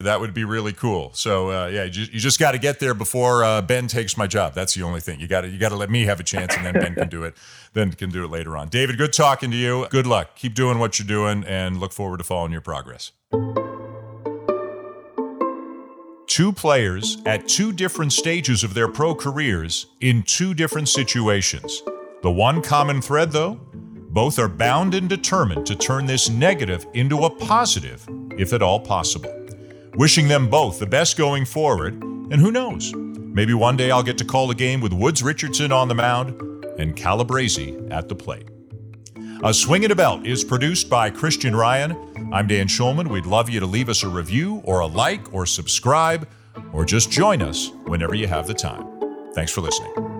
That 0.02 0.20
would 0.20 0.34
be 0.34 0.44
really 0.44 0.74
cool. 0.74 1.12
So 1.14 1.52
uh, 1.52 1.68
yeah, 1.68 1.86
you 1.86 1.90
just, 1.90 2.12
just 2.12 2.40
got 2.40 2.52
to 2.52 2.60
get 2.60 2.80
there 2.80 2.94
before 2.94 3.46
uh, 3.46 3.62
Ben 3.62 3.88
takes 3.88 4.18
my 4.18 4.28
job. 4.28 4.54
That's 4.54 4.74
the 4.74 4.84
only 4.84 5.00
thing. 5.00 5.22
You 5.22 5.28
got 5.28 5.42
to 5.42 5.48
you 5.48 5.58
got 5.58 5.70
to 5.70 5.78
let 5.78 5.90
me 5.90 6.04
have 6.04 6.20
a 6.20 6.24
chance, 6.24 6.54
and 6.56 6.66
then 6.66 6.74
Ben 6.74 6.96
can 6.96 7.10
do 7.10 7.24
it. 7.24 7.36
Then 7.74 7.92
can 7.92 8.10
do 8.10 8.24
it 8.24 8.30
later 8.30 8.56
on. 8.56 8.70
David, 8.70 8.98
good 8.98 9.12
talking 9.12 9.52
to 9.52 9.58
you. 9.58 9.86
Good 9.90 10.08
luck. 10.08 10.38
Keep 10.38 10.54
doing 10.54 10.80
what 10.80 10.98
you're 10.98 11.06
doing, 11.06 11.44
and 11.44 11.78
look 11.78 11.92
forward 11.92 12.20
to 12.20 12.24
following 12.24 12.54
your 12.54 12.62
progress. 12.62 13.12
Two 16.26 16.54
players 16.54 17.18
at 17.26 17.50
two 17.50 17.74
different 17.74 18.14
stages 18.14 18.64
of 18.64 18.74
their 18.74 18.88
pro 18.88 19.14
careers 19.14 19.88
in 20.00 20.24
two 20.24 20.54
different 20.54 20.88
situations. 20.88 21.84
The 22.24 22.32
one 22.32 22.62
common 22.62 23.02
thread, 23.02 23.34
though, 23.34 23.60
both 24.16 24.40
are 24.40 24.48
bound 24.48 24.96
and 24.96 25.10
determined 25.10 25.66
to 25.68 25.76
turn 25.76 26.06
this 26.06 26.30
negative 26.30 26.88
into 26.94 27.26
a 27.26 27.30
positive, 27.30 28.08
if 28.38 28.54
at 28.54 28.62
all 28.62 28.80
possible. 28.80 29.35
Wishing 29.98 30.28
them 30.28 30.50
both 30.50 30.80
the 30.80 30.86
best 30.86 31.16
going 31.16 31.46
forward, 31.46 31.94
and 31.94 32.34
who 32.34 32.52
knows, 32.52 32.94
maybe 32.94 33.54
one 33.54 33.78
day 33.78 33.92
I'll 33.92 34.04
get 34.04 34.18
to 34.18 34.26
call 34.26 34.52
a 34.52 34.56
game 34.56 34.82
with 34.82 34.92
Woods 34.92 35.24
Richardson 35.24 35.72
on 35.72 35.88
the 35.88 35.96
mound 35.96 36.66
and 36.78 36.98
Calabrese 36.98 37.78
at 37.92 38.10
the 38.10 38.16
plate. 38.16 38.50
A 39.42 39.54
Swing 39.54 39.86
and 39.86 39.94
a 39.94 39.96
Belt 39.96 40.26
is 40.26 40.44
produced 40.44 40.90
by 40.90 41.10
Christian 41.10 41.56
Ryan. 41.56 41.96
I'm 42.34 42.46
Dan 42.46 42.68
Shulman. 42.68 43.08
We'd 43.08 43.26
love 43.26 43.50
you 43.50 43.62
to 43.62 43.66
leave 43.66 43.88
us 43.88 44.04
a 44.04 44.10
review 44.10 44.62
or 44.66 44.82
a 44.82 44.86
like 44.86 45.34
or 45.34 45.46
subscribe 45.46 46.28
or 46.74 46.84
just 46.84 47.10
join 47.10 47.42
us 47.42 47.72
whenever 47.86 48.16
you 48.16 48.28
have 48.28 48.48
the 48.48 48.54
time. 48.54 48.86
Thanks 49.34 49.54
for 49.54 49.62
listening. 49.62 50.15